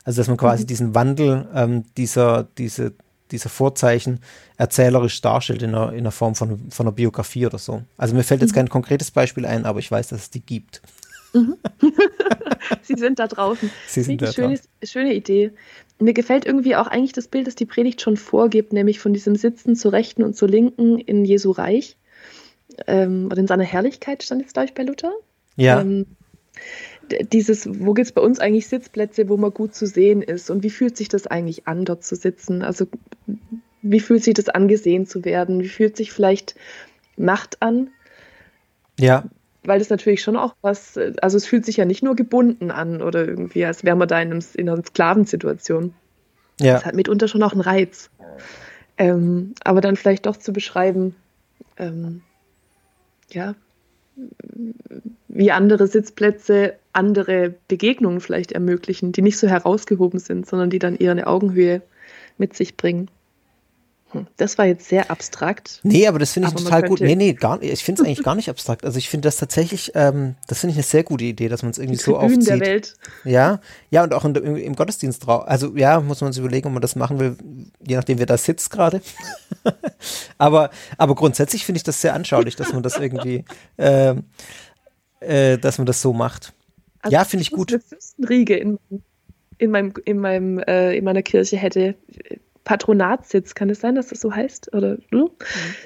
Also 0.03 0.19
dass 0.21 0.27
man 0.27 0.37
quasi 0.37 0.63
mhm. 0.63 0.67
diesen 0.67 0.95
Wandel 0.95 1.47
ähm, 1.53 1.85
dieser, 1.97 2.43
diese, 2.57 2.93
dieser 3.31 3.49
Vorzeichen 3.49 4.19
erzählerisch 4.57 5.21
darstellt 5.21 5.61
in 5.61 5.75
einer, 5.75 5.93
in 5.93 5.99
einer 5.99 6.11
Form 6.11 6.35
von, 6.35 6.69
von 6.69 6.85
einer 6.85 6.95
Biografie 6.95 7.45
oder 7.45 7.57
so. 7.57 7.83
Also 7.97 8.15
mir 8.15 8.23
fällt 8.23 8.41
jetzt 8.41 8.51
mhm. 8.51 8.55
kein 8.55 8.69
konkretes 8.69 9.11
Beispiel 9.11 9.45
ein, 9.45 9.65
aber 9.65 9.79
ich 9.79 9.89
weiß, 9.89 10.09
dass 10.09 10.21
es 10.21 10.29
die 10.29 10.41
gibt. 10.41 10.81
Mhm. 11.33 11.57
Sie 12.81 12.95
sind 12.95 13.19
da 13.19 13.27
draußen. 13.27 13.69
Sie 13.87 14.01
sind 14.01 14.21
da 14.21 14.31
schöne, 14.31 14.59
schöne 14.83 15.13
Idee. 15.13 15.51
Mir 15.99 16.13
gefällt 16.13 16.45
irgendwie 16.45 16.75
auch 16.75 16.87
eigentlich 16.87 17.13
das 17.13 17.27
Bild, 17.27 17.47
das 17.47 17.55
die 17.55 17.65
Predigt 17.65 18.01
schon 18.01 18.17
vorgibt, 18.17 18.73
nämlich 18.73 18.99
von 18.99 19.13
diesem 19.13 19.35
Sitzen 19.35 19.75
zur 19.75 19.93
Rechten 19.93 20.23
und 20.23 20.35
zur 20.35 20.49
Linken 20.49 20.99
in 20.99 21.25
Jesu 21.25 21.51
Reich. 21.51 21.97
Ähm, 22.87 23.27
oder 23.27 23.37
in 23.37 23.47
seiner 23.47 23.63
Herrlichkeit 23.63 24.23
stand 24.23 24.41
jetzt, 24.41 24.53
glaube 24.53 24.65
ich, 24.65 24.73
bei 24.73 24.83
Luther. 24.83 25.13
Ja. 25.55 25.81
Ähm, 25.81 26.05
dieses, 27.31 27.67
wo 27.67 27.93
gibt 27.93 28.07
es 28.07 28.11
bei 28.13 28.21
uns 28.21 28.39
eigentlich 28.39 28.67
Sitzplätze, 28.67 29.29
wo 29.29 29.37
man 29.37 29.51
gut 29.51 29.75
zu 29.75 29.85
sehen 29.85 30.21
ist 30.21 30.49
und 30.49 30.63
wie 30.63 30.69
fühlt 30.69 30.97
sich 30.97 31.09
das 31.09 31.27
eigentlich 31.27 31.67
an, 31.67 31.85
dort 31.85 32.03
zu 32.03 32.15
sitzen? 32.15 32.61
Also 32.61 32.87
wie 33.81 33.99
fühlt 33.99 34.23
sich 34.23 34.33
das 34.33 34.49
an, 34.49 34.67
gesehen 34.67 35.05
zu 35.05 35.25
werden? 35.25 35.61
Wie 35.61 35.67
fühlt 35.69 35.97
sich 35.97 36.11
vielleicht 36.11 36.55
Macht 37.17 37.61
an? 37.61 37.89
Ja. 38.99 39.25
Weil 39.65 39.79
das 39.79 39.89
natürlich 39.89 40.21
schon 40.21 40.35
auch 40.35 40.55
was, 40.61 40.99
also 41.21 41.37
es 41.37 41.45
fühlt 41.45 41.65
sich 41.65 41.77
ja 41.77 41.85
nicht 41.85 42.03
nur 42.03 42.15
gebunden 42.15 42.69
an 42.69 43.01
oder 43.01 43.25
irgendwie, 43.25 43.65
als 43.65 43.83
wäre 43.83 43.95
man 43.95 44.07
da 44.07 44.21
in, 44.21 44.31
einem, 44.31 44.43
in 44.55 44.69
einer 44.69 44.83
Sklavensituation. 44.83 45.93
Ja. 46.59 46.73
Das 46.73 46.85
hat 46.85 46.95
mitunter 46.95 47.27
schon 47.27 47.43
auch 47.43 47.53
einen 47.53 47.61
Reiz. 47.61 48.09
Ähm, 48.97 49.55
aber 49.63 49.81
dann 49.81 49.95
vielleicht 49.95 50.25
doch 50.25 50.37
zu 50.37 50.53
beschreiben, 50.53 51.15
ähm, 51.77 52.21
ja, 53.29 53.55
wie 55.27 55.51
andere 55.51 55.87
Sitzplätze 55.87 56.75
andere 56.93 57.55
Begegnungen 57.67 58.21
vielleicht 58.21 58.51
ermöglichen, 58.51 59.11
die 59.11 59.23
nicht 59.23 59.39
so 59.39 59.47
herausgehoben 59.47 60.19
sind, 60.19 60.45
sondern 60.45 60.69
die 60.69 60.79
dann 60.79 60.95
eher 60.95 61.11
eine 61.11 61.27
Augenhöhe 61.27 61.81
mit 62.37 62.55
sich 62.55 62.77
bringen. 62.77 63.09
Hm, 64.13 64.27
das 64.37 64.57
war 64.59 64.65
jetzt 64.65 64.87
sehr 64.87 65.09
abstrakt. 65.09 65.79
Nee, 65.83 66.07
aber 66.07 66.19
das 66.19 66.31
finde 66.31 66.49
ich 66.49 66.55
total 66.55 66.83
gut. 66.83 67.01
Nee, 67.01 67.15
nee, 67.15 67.33
gar, 67.33 67.61
ich 67.61 67.83
finde 67.83 68.01
es 68.01 68.07
eigentlich 68.07 68.23
gar 68.23 68.35
nicht 68.35 68.49
abstrakt. 68.49 68.85
Also 68.85 68.99
ich 68.99 69.09
finde 69.09 69.27
das 69.27 69.37
tatsächlich, 69.37 69.91
ähm, 69.95 70.35
das 70.47 70.59
finde 70.59 70.71
ich 70.71 70.77
eine 70.77 70.83
sehr 70.83 71.03
gute 71.03 71.23
Idee, 71.23 71.49
dass 71.49 71.63
man 71.63 71.71
es 71.71 71.79
irgendwie 71.79 71.97
so 71.97 72.17
aufzieht. 72.17 72.47
der 72.47 72.59
Welt. 72.59 72.95
Ja, 73.25 73.59
ja, 73.89 74.03
und 74.03 74.13
auch 74.13 74.23
in, 74.23 74.35
im, 74.35 74.55
im 74.55 74.75
Gottesdienst 74.75 75.25
drauf. 75.25 75.47
Also 75.47 75.75
ja, 75.75 75.99
muss 75.99 76.21
man 76.21 76.31
sich 76.31 76.41
überlegen, 76.41 76.67
ob 76.67 76.73
man 76.73 76.81
das 76.81 76.95
machen 76.95 77.19
will, 77.19 77.35
je 77.85 77.95
nachdem, 77.95 78.19
wer 78.19 78.27
da 78.27 78.37
sitzt 78.37 78.69
gerade. 78.69 79.01
aber, 80.37 80.69
aber 80.97 81.15
grundsätzlich 81.15 81.65
finde 81.65 81.77
ich 81.77 81.83
das 81.83 81.99
sehr 81.99 82.13
anschaulich, 82.13 82.55
dass 82.55 82.71
man 82.71 82.83
das 82.83 82.97
irgendwie, 82.97 83.45
äh, 83.77 84.15
äh, 85.21 85.57
dass 85.57 85.79
man 85.79 85.87
das 85.87 86.01
so 86.01 86.13
macht. 86.13 86.53
Also 87.01 87.13
ja, 87.13 87.25
finde 87.25 87.41
ich 87.41 87.51
gut. 87.51 87.73
Eine 87.73 87.81
Fürstenriege 87.81 88.55
in, 88.55 88.77
in, 89.57 89.71
meinem, 89.71 89.93
in, 90.05 90.19
meinem, 90.19 90.59
äh, 90.59 90.95
in 90.95 91.03
meiner 91.03 91.23
Kirche 91.23 91.57
hätte, 91.57 91.95
Patronatssitz, 92.63 93.55
kann 93.55 93.69
es 93.69 93.81
sein, 93.81 93.95
dass 93.95 94.07
das 94.07 94.21
so 94.21 94.33
heißt? 94.33 94.73
Oder 94.73 94.97
hm? 95.11 95.19
mhm. 95.19 95.29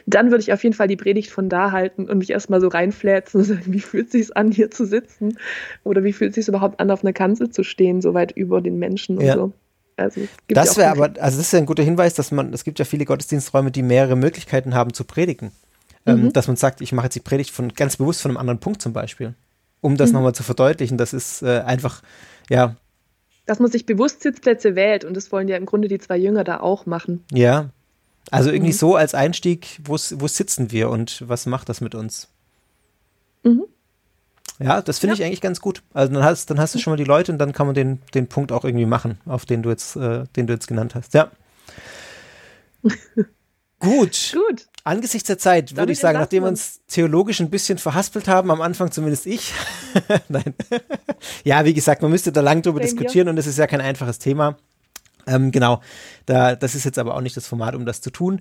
dann 0.05 0.31
würde 0.31 0.41
ich 0.41 0.53
auf 0.53 0.63
jeden 0.63 0.75
Fall 0.75 0.87
die 0.87 0.95
Predigt 0.95 1.31
von 1.31 1.49
da 1.49 1.71
halten 1.71 2.09
und 2.09 2.19
mich 2.19 2.29
erstmal 2.29 2.61
so 2.61 2.67
reinflätzen 2.67 3.41
und 3.41 3.45
sagen, 3.47 3.63
wie 3.67 3.79
fühlt 3.79 4.07
es 4.07 4.11
sich 4.11 4.37
an, 4.37 4.51
hier 4.51 4.71
zu 4.71 4.85
sitzen? 4.85 5.37
Oder 5.83 6.03
wie 6.03 6.13
fühlt 6.13 6.31
es 6.31 6.35
sich 6.35 6.47
überhaupt 6.47 6.79
an, 6.79 6.91
auf 6.91 7.03
einer 7.03 7.13
Kanzel 7.13 7.49
zu 7.49 7.63
stehen, 7.63 8.01
so 8.01 8.13
weit 8.13 8.31
über 8.31 8.61
den 8.61 8.77
Menschen 8.77 9.19
ja. 9.19 9.33
und 9.33 9.39
so. 9.39 9.53
Also, 9.99 10.21
das 10.47 10.77
wäre 10.77 10.91
aber, 10.91 11.05
also 11.19 11.37
das 11.37 11.39
ist 11.39 11.53
ja 11.53 11.57
ein 11.57 11.65
guter 11.65 11.81
Hinweis, 11.81 12.13
dass 12.13 12.31
man, 12.31 12.53
es 12.53 12.63
gibt 12.63 12.77
ja 12.77 12.85
viele 12.85 13.05
Gottesdiensträume, 13.05 13.71
die 13.71 13.81
mehrere 13.81 14.15
Möglichkeiten 14.15 14.75
haben 14.75 14.93
zu 14.93 15.03
predigen. 15.03 15.51
Ähm, 16.05 16.23
mhm. 16.23 16.33
dass 16.33 16.47
man 16.47 16.55
sagt, 16.55 16.79
ich 16.79 16.93
mache 16.93 17.07
jetzt 17.07 17.15
die 17.15 17.19
Predigt 17.19 17.51
von 17.51 17.73
ganz 17.73 17.97
bewusst 17.97 18.21
von 18.21 18.31
einem 18.31 18.37
anderen 18.37 18.59
Punkt 18.59 18.81
zum 18.81 18.93
Beispiel. 18.93 19.33
Um 19.81 19.97
das 19.97 20.11
mhm. 20.11 20.17
nochmal 20.17 20.33
zu 20.33 20.43
verdeutlichen, 20.43 20.97
das 20.97 21.13
ist 21.13 21.41
äh, 21.41 21.59
einfach, 21.59 22.01
ja, 22.49 22.77
dass 23.47 23.59
man 23.59 23.71
sich 23.71 23.85
bewusst 23.85 24.21
Sitzplätze 24.21 24.75
wählt 24.75 25.03
und 25.03 25.15
das 25.15 25.31
wollen 25.31 25.47
ja 25.47 25.57
im 25.57 25.65
Grunde 25.65 25.87
die 25.87 25.97
zwei 25.97 26.17
Jünger 26.17 26.43
da 26.43 26.59
auch 26.59 26.85
machen. 26.85 27.23
Ja, 27.31 27.69
also 28.29 28.51
irgendwie 28.51 28.73
mhm. 28.73 28.77
so 28.77 28.95
als 28.95 29.15
Einstieg, 29.15 29.79
wo 29.83 29.97
sitzen 29.97 30.71
wir 30.71 30.89
und 30.89 31.23
was 31.27 31.45
macht 31.45 31.69
das 31.69 31.81
mit 31.81 31.95
uns? 31.95 32.27
Mhm. 33.43 33.63
Ja, 34.59 34.81
das 34.81 34.99
finde 34.99 35.15
ja. 35.15 35.19
ich 35.19 35.25
eigentlich 35.25 35.41
ganz 35.41 35.61
gut. 35.61 35.83
Also 35.93 36.13
dann 36.13 36.23
hast, 36.23 36.49
dann 36.49 36.59
hast 36.59 36.73
du 36.75 36.79
schon 36.79 36.91
mal 36.91 36.97
die 36.97 37.03
Leute 37.03 37.31
und 37.31 37.37
dann 37.37 37.53
kann 37.53 37.67
man 37.67 37.75
den, 37.75 38.01
den 38.13 38.27
Punkt 38.27 38.51
auch 38.51 38.65
irgendwie 38.65 38.85
machen, 38.85 39.19
auf 39.25 39.45
den 39.45 39.61
du 39.61 39.69
jetzt, 39.69 39.95
äh, 39.95 40.25
den 40.35 40.47
du 40.47 40.53
jetzt 40.53 40.67
genannt 40.67 40.95
hast. 40.95 41.13
Ja. 41.13 41.31
Gut. 43.79 44.33
Gut. 44.33 44.67
Angesichts 44.87 45.27
der 45.27 45.37
Zeit 45.37 45.75
würde 45.75 45.91
ich 45.91 45.99
sagen, 45.99 46.17
nachdem 46.17 46.43
wir 46.43 46.49
uns 46.49 46.79
theologisch 46.87 47.39
ein 47.39 47.49
bisschen 47.49 47.77
verhaspelt 47.77 48.27
haben, 48.27 48.49
am 48.51 48.61
Anfang 48.61 48.91
zumindest 48.91 49.25
ich. 49.25 49.53
Nein. 50.29 50.53
ja, 51.43 51.65
wie 51.65 51.73
gesagt, 51.73 52.01
man 52.01 52.11
müsste 52.11 52.31
da 52.31 52.41
lang 52.41 52.61
drüber 52.61 52.79
Same 52.79 52.89
diskutieren 52.89 53.27
und 53.27 53.37
es 53.37 53.47
ist 53.47 53.57
ja 53.57 53.67
kein 53.67 53.81
einfaches 53.81 54.17
Thema. 54.17 54.57
Ähm, 55.27 55.51
genau, 55.51 55.81
da, 56.25 56.55
das 56.55 56.73
ist 56.73 56.85
jetzt 56.85 56.97
aber 56.97 57.15
auch 57.15 57.21
nicht 57.21 57.35
das 57.35 57.47
Format, 57.47 57.75
um 57.75 57.85
das 57.85 58.01
zu 58.01 58.11
tun. 58.11 58.39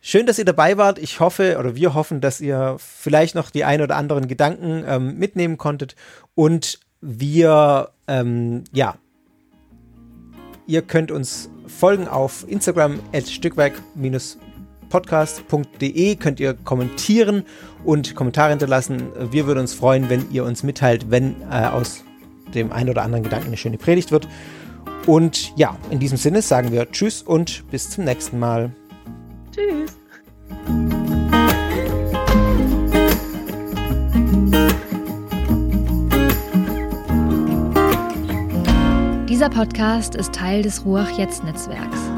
Schön, 0.00 0.26
dass 0.26 0.38
ihr 0.38 0.44
dabei 0.44 0.76
wart. 0.76 0.98
Ich 0.98 1.18
hoffe 1.18 1.58
oder 1.58 1.74
wir 1.74 1.92
hoffen, 1.94 2.20
dass 2.20 2.40
ihr 2.40 2.76
vielleicht 2.78 3.34
noch 3.34 3.50
die 3.50 3.64
ein 3.64 3.82
oder 3.82 3.96
anderen 3.96 4.28
Gedanken 4.28 4.84
ähm, 4.86 5.18
mitnehmen 5.18 5.58
konntet 5.58 5.96
und 6.34 6.78
wir, 7.00 7.90
ähm, 8.06 8.64
ja, 8.72 8.96
ihr 10.68 10.82
könnt 10.82 11.10
uns 11.10 11.50
folgen 11.66 12.06
auf 12.06 12.46
Instagram 12.48 13.00
at 13.12 13.26
stückwerk-podcast.de, 14.88 16.16
könnt 16.16 16.40
ihr 16.40 16.54
kommentieren 16.54 17.44
und 17.84 18.14
Kommentare 18.14 18.50
hinterlassen. 18.50 19.08
Wir 19.30 19.46
würden 19.46 19.60
uns 19.60 19.74
freuen, 19.74 20.08
wenn 20.10 20.30
ihr 20.30 20.44
uns 20.44 20.62
mitteilt, 20.62 21.10
wenn 21.10 21.36
äh, 21.50 21.66
aus 21.66 22.04
dem 22.54 22.72
ein 22.72 22.88
oder 22.88 23.02
anderen 23.02 23.22
Gedanken 23.22 23.48
eine 23.48 23.56
schöne 23.56 23.78
Predigt 23.78 24.10
wird. 24.10 24.26
Und 25.06 25.56
ja, 25.56 25.76
in 25.90 25.98
diesem 25.98 26.18
Sinne 26.18 26.42
sagen 26.42 26.72
wir 26.72 26.90
Tschüss 26.90 27.22
und 27.22 27.64
bis 27.70 27.90
zum 27.90 28.04
nächsten 28.04 28.38
Mal. 28.38 28.72
Tschüss. 29.54 29.96
Dieser 39.28 39.50
Podcast 39.50 40.14
ist 40.16 40.34
Teil 40.34 40.62
des 40.62 40.84
Ruach 40.84 41.16
Jetzt 41.16 41.44
Netzwerks. 41.44 42.17